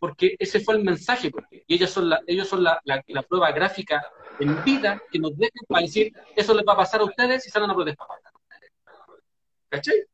[0.00, 1.30] Porque ese fue el mensaje,
[1.66, 4.02] y ellos son la, ellos son la, la, prueba gráfica
[4.40, 7.50] en vida que nos dejan para decir, eso les va a pasar a ustedes si
[7.50, 8.06] salen a protestar.
[9.68, 10.11] ¿Cachai?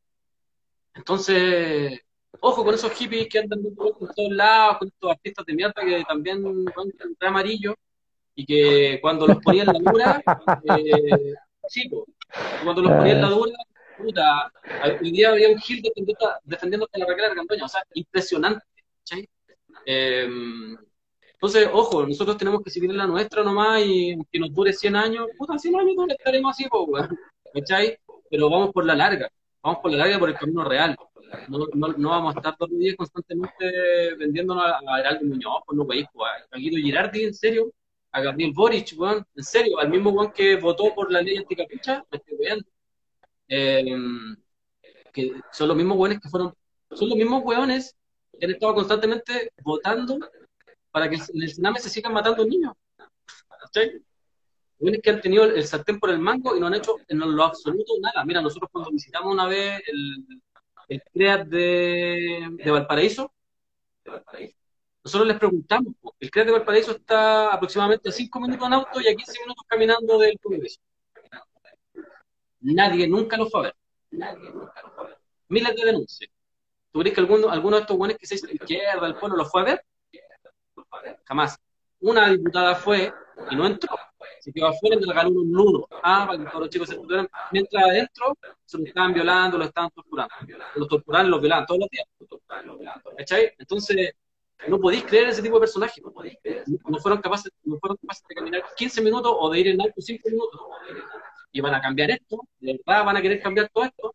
[0.99, 2.01] Entonces,
[2.41, 6.05] ojo con esos hippies que andan por todos lados, con estos artistas de mierda que
[6.07, 6.89] también van
[7.21, 7.75] de amarillo
[8.35, 10.23] y que cuando los ponían en la dura,
[10.77, 11.35] eh,
[11.69, 11.89] sí,
[12.65, 13.55] cuando los ponían en la dura,
[13.97, 14.53] puta,
[15.01, 15.83] el día había un Gil
[16.45, 18.65] defendiendo, a la Raquel Argandoña, o sea, impresionante,
[18.99, 19.29] ¿cachai?
[19.87, 20.77] Em,
[21.33, 24.97] entonces, ojo, nosotros tenemos que seguir en la nuestra nomás y que nos dure 100
[24.97, 26.69] años, puta, 100 años no estaremos así,
[27.55, 27.97] ¿cachai?
[28.29, 29.31] Pero vamos por la larga
[29.63, 30.97] vamos por la larga por el camino real.
[31.49, 36.07] No, vamos a estar todos los días constantemente vendiéndonos a, Heraldo Muñoz, pues no pues,
[36.51, 37.73] a Guido Girardi, en serio,
[38.13, 42.05] a Gabriel Boric, weón, en serio, al mismo weón que votó por la ley anticapucha,
[42.11, 42.67] me estoy weando.
[43.49, 43.97] Eh,
[45.13, 46.55] que son los mismos weones que fueron,
[46.93, 47.97] son los mismos weones
[48.39, 50.19] que han estado constantemente votando
[50.91, 52.73] para que en el Sename se sigan matando niños.
[53.61, 54.03] ¿Cachai?
[55.03, 57.95] Que han tenido el sartén por el mango y no han hecho en lo absoluto
[58.01, 58.25] nada.
[58.25, 60.41] Mira, nosotros cuando visitamos una vez el,
[60.89, 63.33] el CREAT de, de Valparaíso,
[65.05, 69.15] nosotros les preguntamos, el CREAT de Valparaíso está aproximadamente 5 minutos en auto y a
[69.15, 70.81] 15 minutos caminando del Congreso.
[72.61, 73.75] Nadie nunca lo fue a ver.
[74.23, 74.37] A.
[75.49, 76.31] Miles de denuncias.
[76.93, 79.45] ¿Tú crees que alguno, alguno de estos buenos que se dice izquierda, el pueblo, lo
[79.45, 79.85] fue a ver?
[81.25, 81.59] Jamás.
[82.01, 83.13] Una diputada fue
[83.51, 83.97] y no entró
[84.41, 85.89] se quedó afuera y le regaló un nudo.
[86.03, 87.29] Ah, para que todos los chicos se estuvieran.
[87.53, 90.35] Mientras adentro se lo estaban violando, lo estaban torturando.
[90.75, 92.07] Los torturaban los violaban todos los días.
[93.17, 93.53] ¿Cachai?
[93.59, 94.13] Entonces,
[94.67, 96.03] no podéis creer en ese tipo de personajes.
[96.89, 100.01] No, fueron capaces, no fueron capaces de caminar 15 minutos o de ir en alto
[100.01, 100.61] 5 minutos.
[101.51, 104.13] Y van a cambiar esto, de verdad van a querer cambiar todo esto.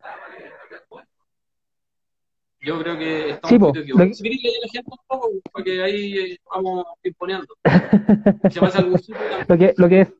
[2.63, 4.17] Yo creo que estamos sí, muy equivocados.
[4.17, 7.53] Si queréis la gente un poco, porque ahí eh, vamos imponiendo.
[8.49, 10.13] Si pasa algún sitio, lo, que, lo que es.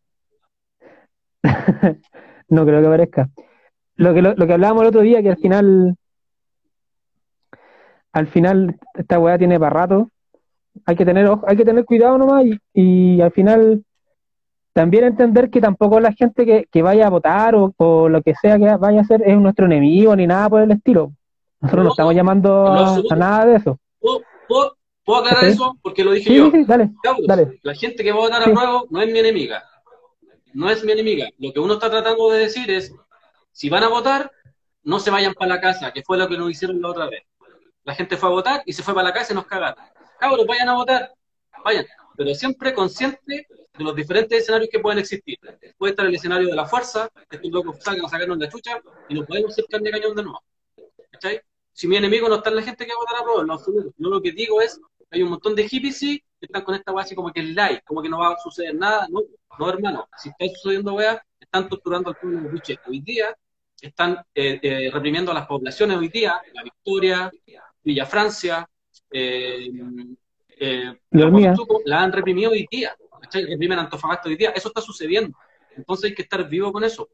[2.50, 3.30] no creo que parezca.
[3.96, 5.96] Lo que, lo, que hablábamos el otro día, que al final.
[8.12, 10.12] Al final, esta weá tiene para rato.
[10.86, 13.84] Hay que tener, hay que tener cuidado nomás y, y al final
[14.74, 18.34] también entender que tampoco la gente que, que vaya a votar o, o, lo que
[18.36, 21.14] sea que vaya a hacer es nuestro enemigo ni nada por el estilo.
[21.64, 22.68] Nosotros no, estamos llamando
[23.10, 23.80] a nada de eso.
[24.46, 24.76] ¿Puedo,
[25.20, 25.78] aclarar eso?
[25.82, 26.52] Porque lo dije yo.
[26.68, 29.64] dale, La gente que va a votar a nuevo no es mi enemiga.
[30.54, 31.30] No es mi enemiga.
[31.40, 32.94] Lo que uno está tratando de decir es,
[33.54, 34.30] si van a votar,
[34.84, 37.24] no se vayan para la casa, que fue lo que nos hicieron la otra vez.
[37.86, 39.82] La gente fue a votar y se fue para la casa y nos cagaron.
[40.20, 41.14] Cabros, vayan a votar.
[41.64, 41.86] Vayan.
[42.18, 43.48] Pero siempre consciente
[43.78, 45.40] de los diferentes escenarios que pueden existir.
[45.78, 48.82] Puede estar el escenario de la fuerza, que estos locos salgan a sacarnos la chucha
[49.08, 50.44] y nos podemos hacer carne de cañón de nuevo.
[51.10, 51.42] ¿Cachai?
[51.74, 53.94] Si mi enemigo no está en la gente que va a votar a prueba, absoluto.
[53.98, 54.80] Yo lo que digo es,
[55.12, 57.84] hay un montón de hippies sí, están con esta weá así como que es light,
[57.84, 59.08] como que no va a suceder nada.
[59.10, 59.22] No,
[59.60, 63.36] no hermano, si está sucediendo weá, están torturando al pueblo mapuche hoy día,
[63.82, 67.32] están eh, eh, reprimiendo a las poblaciones hoy día, La Victoria,
[67.84, 68.68] Villa Francia,
[69.12, 69.70] eh,
[70.60, 71.56] eh, La
[71.86, 73.46] la, han reprimido hoy día, ¿cachai?
[73.46, 75.38] reprimen Antofagasta hoy día, eso está sucediendo.
[75.76, 77.10] Entonces hay que estar vivo con eso.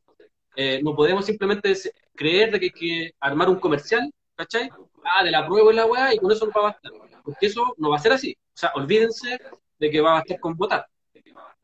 [0.56, 1.74] Eh, no podemos simplemente
[2.16, 4.70] creer de que hay que armar un comercial, ¿cachai?
[5.04, 6.94] Ah, de la prueba y la weá, y con eso no va a bastar.
[7.24, 8.38] Porque eso no va a ser así.
[8.56, 9.38] O sea, olvídense
[9.78, 10.88] de que va a bastar con votar.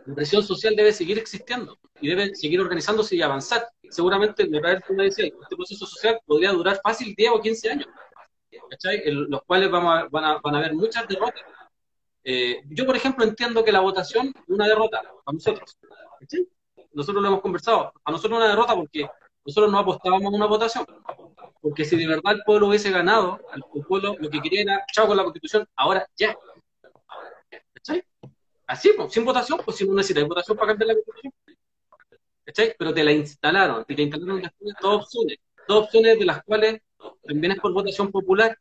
[0.06, 3.66] La presión social debe seguir existiendo y debe seguir organizándose y avanzar.
[3.90, 4.60] Seguramente, me
[5.04, 7.88] decía, este proceso social podría durar fácil 10 o 15 años,
[8.70, 9.02] ¿cachai?
[9.06, 11.42] En los cuales van, a, van a haber muchas derrotas.
[12.26, 15.78] Eh, yo, por ejemplo, entiendo que la votación es una derrota para nosotros.
[16.92, 17.94] Nosotros lo hemos conversado.
[18.04, 19.08] A nosotros una derrota porque
[19.46, 20.86] nosotros no apostábamos a una votación.
[21.66, 25.08] Porque si de verdad el pueblo hubiese ganado, el pueblo lo que quería era chao
[25.08, 26.38] con la constitución, ahora ya.
[27.74, 28.04] ¿Cachai?
[28.68, 31.34] Así, pues, sin votación, pues si no necesitas votación para cambiar la constitución.
[32.44, 32.76] ¿Cachai?
[32.78, 35.40] Pero te la instalaron, te instalaron después dos opciones.
[35.68, 36.82] Dos opciones de las cuales
[37.24, 38.56] también es por votación popular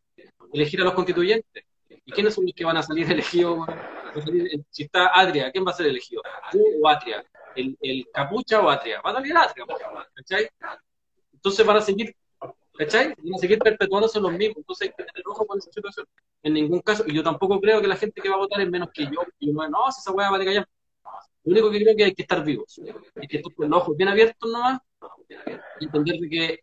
[0.55, 1.65] elegir a los constituyentes.
[2.07, 3.69] ¿Y quiénes son los que van a salir elegidos?
[4.71, 6.23] Si está Adria, ¿quién va a ser elegido?
[6.55, 7.23] ¿Yo o Atria?
[7.55, 9.03] ¿El, el Capucha o Atria?
[9.03, 9.79] Va a salir Atria, pues,
[10.15, 10.49] ¿cachai?
[11.35, 12.17] Entonces van a seguir,
[12.79, 13.15] ¿cachai?
[13.19, 14.59] Van a seguir perpetuándose los mismos.
[14.59, 16.07] Entonces hay que tener ojo con esa situación.
[16.43, 18.71] En ningún caso, y yo tampoco creo que la gente que va a votar es
[18.71, 19.23] menos que yo.
[19.39, 20.69] Y uno, no, si esa weá va a callar.
[21.45, 22.81] Lo único que creo es que hay que estar vivos.
[23.17, 24.81] Hay que estar con los ojos bien abiertos nomás
[25.81, 26.61] y entender de que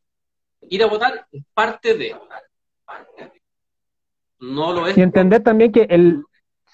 [0.70, 2.16] ir a votar es parte de.
[4.40, 4.98] No lo es.
[4.98, 6.24] Y entender también que el,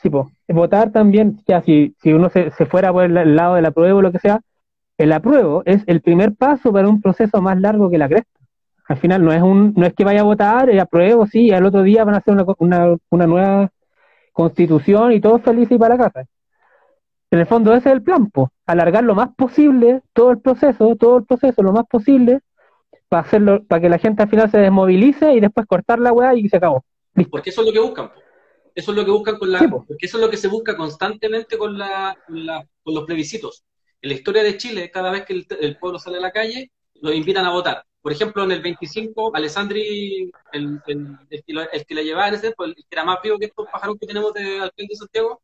[0.01, 3.55] sí, po, votar también, ya si, si uno se, se fuera por el, el lado
[3.55, 4.41] del apruebo o lo que sea,
[4.97, 8.36] el apruebo es el primer paso para un proceso más largo que la cresta.
[8.87, 11.51] Al final no es un, no es que vaya a votar, el apruebo, sí, y
[11.51, 13.69] al otro día van a hacer una, una, una nueva
[14.33, 16.25] constitución y todos felices y para la casa.
[17.29, 20.95] En el fondo ese es el plan, po, alargar lo más posible todo el proceso,
[20.95, 22.39] todo el proceso lo más posible,
[23.09, 26.35] para hacerlo, para que la gente al final se desmovilice y después cortar la weá
[26.35, 26.83] y se acabó.
[27.29, 28.07] Porque eso es lo que buscan.
[28.09, 28.13] po.
[28.75, 29.59] Eso es lo que buscan con la.
[29.59, 29.85] Sí, po.
[29.87, 33.63] porque eso es lo que se busca constantemente con, la, con, la- con los plebiscitos.
[34.01, 36.71] En la historia de Chile, cada vez que el, el pueblo sale a la calle,
[37.01, 37.83] los invitan a votar.
[38.07, 42.29] Por ejemplo, en el 25, Alessandri, el, el, el que, lo- el que la llevaba
[42.29, 44.87] en ese tiempo, el que era más vivo que estos pájaros que tenemos de alcalde
[44.89, 45.41] de Santiago,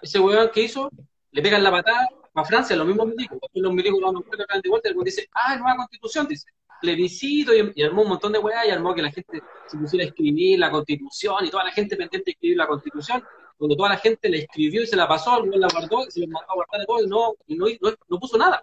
[0.00, 0.90] ese weón que hizo,
[1.32, 3.38] le pegan la patada a Francia, los mismos milicos.
[3.52, 4.22] Los milicos lo van
[4.62, 6.46] de vuelta y el dice, ah, nueva constitución, dice.
[6.80, 10.06] Plebiscito y, y armó un montón de weá y armó que la gente se pusiera
[10.06, 13.22] a escribir la constitución y toda la gente pendiente de escribir la constitución.
[13.58, 16.20] Cuando toda la gente la escribió y se la pasó, weón la guardó y se
[16.20, 18.62] los mandó a guardar no, y no, no, no puso nada.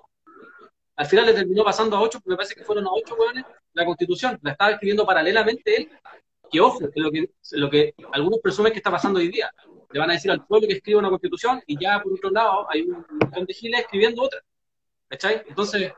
[0.98, 3.86] Al final le terminó pasando a ocho, me parece que fueron a ocho weones, la
[3.86, 4.40] constitución.
[4.42, 5.90] La estaba escribiendo paralelamente él.
[6.52, 9.52] Que ojo, que lo que, lo que algunos presumen que está pasando hoy día.
[9.92, 12.68] Le van a decir al pueblo que escriba una constitución y ya por otro lado
[12.70, 14.42] hay un montón de giles escribiendo otra.
[15.08, 15.44] ¿Cachai?
[15.48, 15.94] Entonces,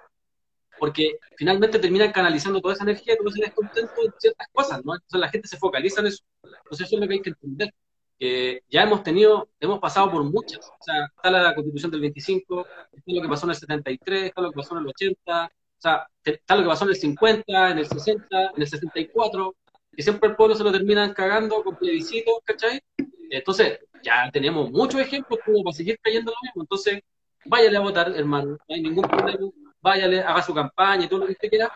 [0.78, 4.96] porque finalmente terminan canalizando toda esa energía, todo ese descontento en ciertas cosas, ¿no?
[4.96, 6.24] Entonces la gente se focaliza en eso.
[6.44, 7.74] Entonces eso es lo que hay que entender.
[8.20, 10.68] Que ya hemos tenido, hemos pasado por muchas.
[10.68, 14.42] O sea, está la constitución del 25, está lo que pasó en el 73, está
[14.42, 17.72] lo que pasó en el 80, o sea, está lo que pasó en el 50,
[17.72, 19.56] en el 60, en el 64,
[19.96, 22.82] que siempre el pueblo se lo terminan cagando con plebiscitos, ¿cachai?
[23.30, 26.62] Entonces, ya tenemos muchos ejemplos como para seguir cayendo en lo mismo.
[26.64, 27.02] Entonces,
[27.46, 29.50] váyale a votar, hermano, no hay ningún problema,
[29.82, 31.72] váyale, haga su campaña y todo lo que usted quiera,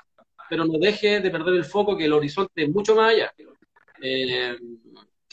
[0.49, 3.33] pero no deje de perder el foco, que el horizonte es mucho más allá.
[4.01, 4.57] Eh,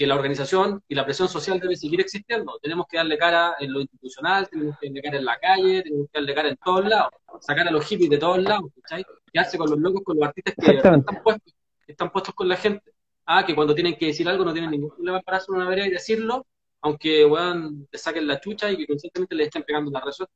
[0.00, 2.58] que la organización y la presión social debe seguir existiendo.
[2.62, 6.06] Tenemos que darle cara en lo institucional, tenemos que darle cara en la calle, tenemos
[6.06, 9.04] que darle cara en todos lados, sacar a los hippies de todos lados, ¿cachai?
[9.30, 12.56] Quedarse con los locos, con los artistas que están puestos, que están puestos con la
[12.56, 12.94] gente.
[13.26, 15.88] Ah, que cuando tienen que decir algo no tienen ningún problema en pararse una vereda
[15.88, 16.46] y decirlo,
[16.80, 20.28] aunque weón, le saquen la chucha y que constantemente le estén pegando la razón.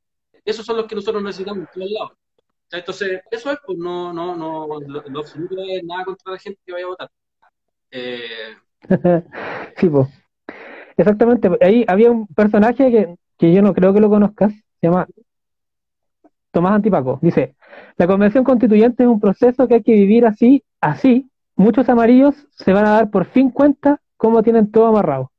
[0.44, 2.12] Esos son los que nosotros necesitamos en todos lados.
[2.64, 2.80] ¿Cachai?
[2.80, 6.60] Entonces, eso es, pues no, no, no, lo, lo absoluto es nada contra la gente
[6.66, 7.10] que vaya a votar.
[7.90, 8.56] Eh,
[9.76, 10.08] sí, pues.
[10.96, 11.50] Exactamente.
[11.62, 15.06] Ahí había un personaje que, que yo no creo que lo conozcas, se llama
[16.52, 17.18] Tomás Antipaco.
[17.22, 17.56] Dice,
[17.96, 21.28] la convención constituyente es un proceso que hay que vivir así, así.
[21.56, 25.30] Muchos amarillos se van a dar por fin cuenta cómo tienen todo amarrado.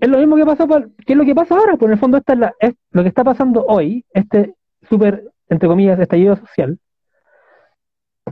[0.00, 1.98] Es lo mismo que pasó, por- que es lo que pasa ahora, pues en el
[1.98, 4.54] fondo esta es, la- es lo que está pasando hoy, este
[4.88, 6.78] súper, entre comillas, estallido social,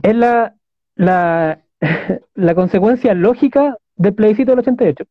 [0.03, 0.55] es la,
[0.95, 1.61] la,
[2.35, 5.03] la consecuencia lógica del plebiscito del 88.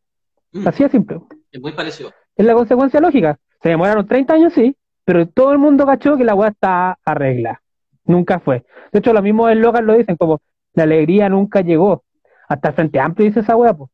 [0.53, 1.21] mm, Así de simple.
[1.51, 2.11] es muy parecido.
[2.37, 3.39] Es la consecuencia lógica.
[3.63, 7.61] Se demoraron 30 años, sí, pero todo el mundo cachó que la weá está arregla.
[8.05, 8.65] Nunca fue.
[8.93, 10.41] De hecho, los mismos eslogan lo dicen, como
[10.75, 12.05] la alegría nunca llegó.
[12.49, 13.91] Hasta el Frente Amplio dice esa weá, po.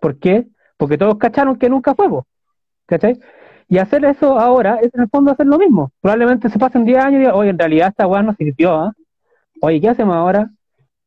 [0.00, 0.46] ¿Por qué?
[0.76, 2.26] Porque todos cacharon que nunca fue, po.
[2.86, 3.18] ¿Cachai?
[3.68, 5.92] Y hacer eso ahora es en el fondo hacer lo mismo.
[6.00, 8.92] Probablemente se pasen 10 años y digan, oye, en realidad esta weá no sirvió, ¿ah?
[9.60, 10.50] Oye, ¿qué hacemos ahora?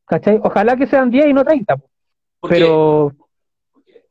[0.06, 0.40] ¿Cachai?
[0.42, 1.88] Ojalá que sean 10 y no 30, po.
[2.42, 3.12] Porque, pero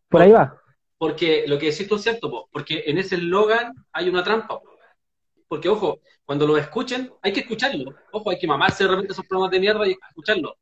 [0.09, 0.57] por ahí va.
[0.97, 4.59] porque lo que decís tú es cierto, po, porque en ese eslogan hay una trampa.
[4.61, 4.71] po.
[5.49, 7.93] Porque, ojo, cuando lo escuchen, hay que escucharlo.
[8.13, 10.55] Ojo, hay que mamarse de repente esos programas de mierda y escucharlo.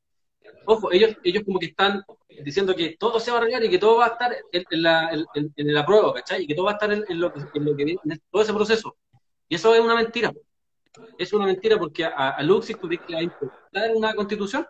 [0.66, 2.04] Ojo, ellos, ellos como que están
[2.44, 4.82] diciendo que todo se va a arreglar y que todo va a estar en, en
[4.82, 6.44] la, en, en- la prueba, ¿cachai?
[6.44, 8.20] Y que todo va a estar en, en lo, que, en lo que viene, en
[8.32, 8.98] todo ese proceso.
[9.48, 10.34] Y eso es una mentira.
[11.20, 13.22] Es una mentira porque a, a Luxig tú dices que va
[13.86, 14.66] a una constitución.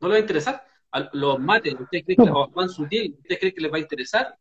[0.00, 0.66] No le va a interesar.
[0.92, 2.48] A los mates, ¿ustedes creen que No.
[2.48, 4.36] Juan Sutil, ¿ustedes creen que les va a interesar?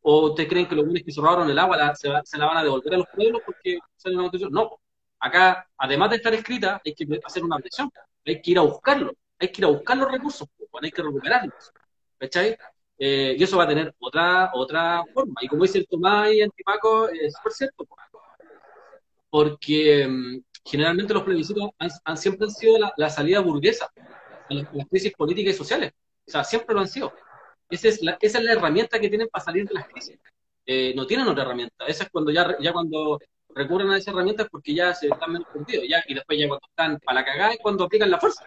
[0.00, 2.36] ¿O ustedes creen que los buenos que se robaron el agua la- se, va- se
[2.38, 4.52] la van a devolver a los pueblos porque sale una constitución?
[4.52, 4.78] No.
[5.20, 7.88] Acá, además de estar escrita, hay que hacer una presión.
[8.26, 9.12] Hay que ir a buscarlo.
[9.38, 11.72] Hay que ir a buscar los recursos, pues, hay que recuperarlos.
[12.18, 12.56] ¿Cachai?
[12.98, 15.34] Eh, y eso va a tener otra, otra forma.
[15.40, 17.84] Y como dice el Tomás y Antipaco, es súper cierto.
[17.84, 18.00] pues.
[19.30, 23.90] Porque mm, generalmente los plebiscitos han, han siempre han sido la, la salida burguesa
[24.54, 25.92] las, crisis políticas y sociales.
[26.26, 27.12] O sea, siempre lo han sido.
[27.68, 30.18] Esa es la, esa es la herramienta que tienen para salir de las crisis.
[30.66, 31.86] Eh, no tienen otra herramienta.
[31.86, 33.18] Esa es cuando ya, ya cuando
[33.54, 35.84] recurren a esa herramienta es porque ya se están menos perdidos.
[35.88, 38.44] Ya, y después ya cuando están para la cagada es cuando aplican la fuerza.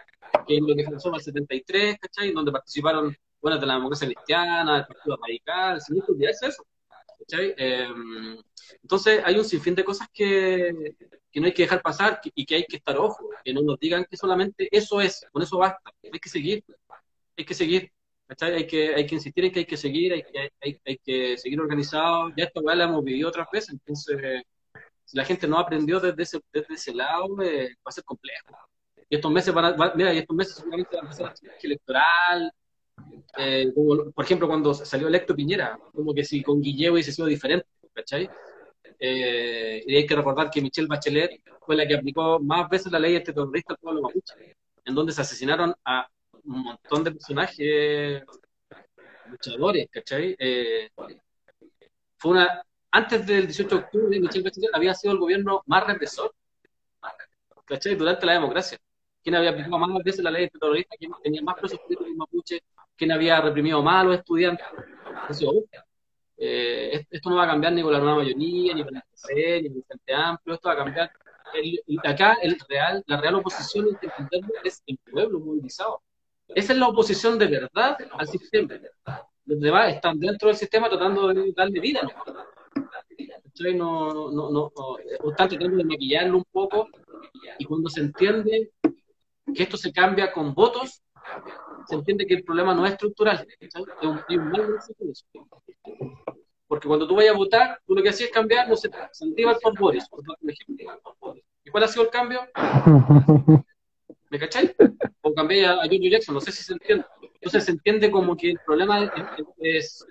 [0.47, 2.32] Que es lo que pasó en el 73, ¿cachai?
[2.32, 6.66] Donde participaron, bueno, de la democracia cristiana, del Partido Radical, sin eso.
[7.20, 7.53] ¿cachai?
[7.58, 7.88] Eh,
[8.82, 10.95] entonces hay un sinfín de cosas que,
[11.36, 13.78] que no hay que dejar pasar y que hay que estar ojo, que no nos
[13.78, 16.64] digan que solamente eso es, con eso basta, hay que seguir,
[17.38, 17.92] hay que seguir.
[18.40, 22.46] Hay que, hay que insistir en que hay que seguir, hay que, seguir organizado, ya
[22.46, 24.44] esta weá la hemos vivido otras veces, entonces
[25.04, 28.58] si la gente no aprendió desde ese, desde ese lado, eh, va a ser complejo.
[29.10, 32.52] Y estos meses van mira, y estos meses seguramente van a el electoral,
[33.38, 37.28] eh, como, por ejemplo, cuando salió electo Piñera, como que si con Guilleo hubiese sido
[37.28, 38.30] diferente, ¿cachai?
[39.00, 43.00] Eh, y hay que recordar que Michelle Bachelet fue la que aplicó más veces la
[43.00, 44.34] ley antiterrorista al pueblo mapuche,
[44.86, 46.08] en donde se asesinaron a
[46.43, 48.24] un montón de personajes
[49.30, 50.36] luchadores, ¿cachai?
[50.38, 50.89] Eh,
[52.18, 56.34] fue una, antes del 18 de octubre, Michelle Bachelet había sido el gobierno más represor,
[57.66, 57.96] ¿cachai?
[57.96, 58.78] Durante la democracia.
[59.24, 60.96] ¿Quién había aplicado más veces la ley antiterrorista?
[60.98, 62.62] ¿Quién tenía más presos políticos mapuche?
[62.96, 64.66] ¿Quién había reprimido más a los estudiantes?
[65.30, 65.52] Eso,
[66.38, 69.02] eh, est- esto no va a cambiar ni con la nueva mayoría, ni con el
[69.10, 71.12] PC, ni con el Frente Amplio, esto va a cambiar.
[71.54, 76.02] El- acá el real, la real oposición entenderlo, es el pueblo movilizado.
[76.50, 78.74] Esa es la oposición de verdad al sistema.
[79.46, 82.02] Los demás están dentro del sistema tratando de darle vida.
[83.74, 86.90] No, no, no, no, o están tratando de maquillarlo un poco,
[87.58, 88.72] y cuando se entiende
[89.54, 91.02] que esto se cambia con votos,
[91.88, 93.48] se entiende que el problema no es estructural.
[93.60, 94.80] Es un, hay un mal.
[96.68, 99.58] Porque cuando tú vayas a votar, tú lo que hacías es cambiar, no sé, Saldívar
[99.62, 101.36] por Boris, por ejemplo.
[101.64, 102.42] ¿Y cuál ha sido el cambio?
[104.30, 104.76] ¿Me cachai?
[105.22, 107.06] O cambié a, a Giorgio Jackson, no sé si se entiende.
[107.36, 109.12] Entonces se entiende como que el problema es,
[109.60, 110.06] es,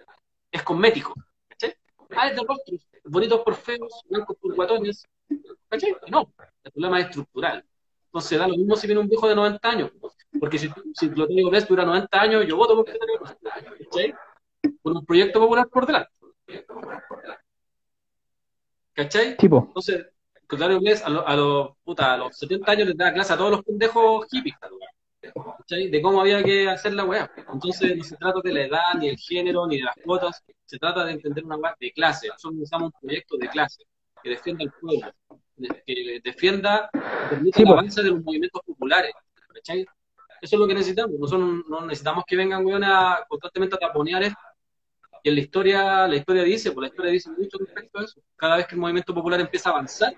[0.50, 1.14] es cosmético.
[1.48, 1.74] ¿Cachai?
[2.10, 5.04] Ah, es de rostros, bonitos por feos, blancos por guatones.
[5.68, 5.96] ¿Cachai?
[6.08, 7.64] No, el problema es estructural.
[8.14, 9.90] Entonces da lo mismo si viene un viejo de 90 años.
[10.38, 13.42] Porque si, si Clotilde Blest tuviera 90 años, yo voto por Clotilde Blest.
[13.90, 14.14] ¿Cachai?
[14.82, 16.10] Con un proyecto popular por delante.
[18.92, 19.36] ¿Cachai?
[19.36, 20.06] Tipo, Entonces,
[20.46, 23.36] Clotario Blest a, lo- a los puta, a los 70 años les da clase a
[23.36, 24.54] todos los pendejos hippies,
[25.58, 25.88] ¿cachai?
[25.88, 27.28] De cómo había que hacer la weá.
[27.52, 30.78] Entonces, no se trata de la edad, ni el género, ni de las cuotas, se
[30.78, 32.28] trata de entender una weá de clase.
[32.28, 33.82] Nosotros necesitamos un proyecto de clase
[34.22, 35.12] que defienda al pueblo,
[35.86, 36.90] que defienda,
[37.30, 37.72] permita Sí, el po.
[37.74, 39.12] avance de los movimientos populares,
[39.52, 39.82] ¿cachai?
[40.40, 41.18] Eso es lo que necesitamos.
[41.18, 44.38] Nosotros no necesitamos que vengan weones a constantemente a taponear esto.
[45.22, 48.20] Y en la historia, la historia dice, pues la historia dice mucho respecto a eso.
[48.36, 50.14] Cada vez que el movimiento popular empieza a avanzar,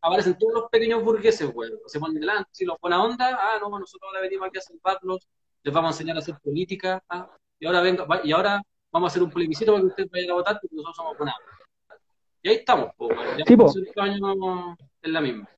[0.00, 1.78] aparecen todos los pequeños burgueses, weón.
[1.86, 5.28] Se ponen delante, si los buena onda, ah, no, nosotros ahora venimos aquí a salvarlos,
[5.62, 8.60] les vamos a enseñar a hacer política, ah, y ahora venga, y ahora
[8.90, 11.34] vamos a hacer un plebiscito para que ustedes vayan a votar porque nosotros somos buena
[11.38, 11.61] onda.
[12.42, 13.16] Y ahí estamos, pues.
[13.38, 13.72] Ya Sí, po.
[13.72, 14.20] 18 años
[15.02, 15.48] en la misma.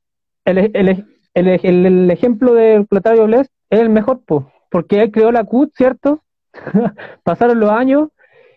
[0.45, 5.11] el, el, el, el, el ejemplo de Clotario Blest es el mejor, po, porque él
[5.11, 6.23] creó la CUT, ¿cierto?
[7.25, 8.09] Pasaron los años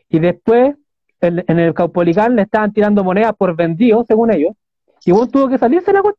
[0.10, 0.76] y después
[1.22, 4.54] en, en el Caupolicán le estaban tirando monedas por vendido, según ellos,
[5.06, 6.16] y vos tuvo que salirse la CUT.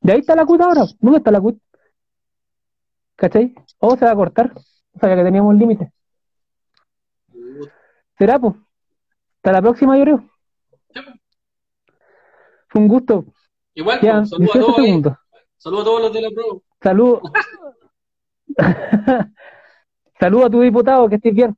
[0.00, 0.82] De ahí está la CUT ahora.
[1.00, 1.58] ¿Dónde está la CUT?
[3.16, 3.54] ¿Cachai?
[3.78, 4.52] O se va a cortar.
[4.94, 5.90] O sea, que teníamos límite.
[8.18, 8.54] ¿Será, pues?
[9.36, 10.31] Hasta la próxima, yo creo.
[12.72, 13.26] Fue un gusto.
[13.74, 15.14] Igual, pues, saludos a 18 todos segundos.
[15.58, 16.62] Saludos a todos los de la Pro.
[16.82, 17.20] Salud.
[20.18, 21.56] Saludos a tu diputado, que estés bien.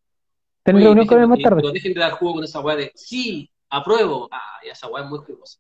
[0.66, 1.60] Oye, reunión con él más tarde.
[1.60, 4.28] Pero dejen de dar jugo con esa weá de sí, apruebo.
[4.32, 5.52] Ah, esa weá es muy jugosa.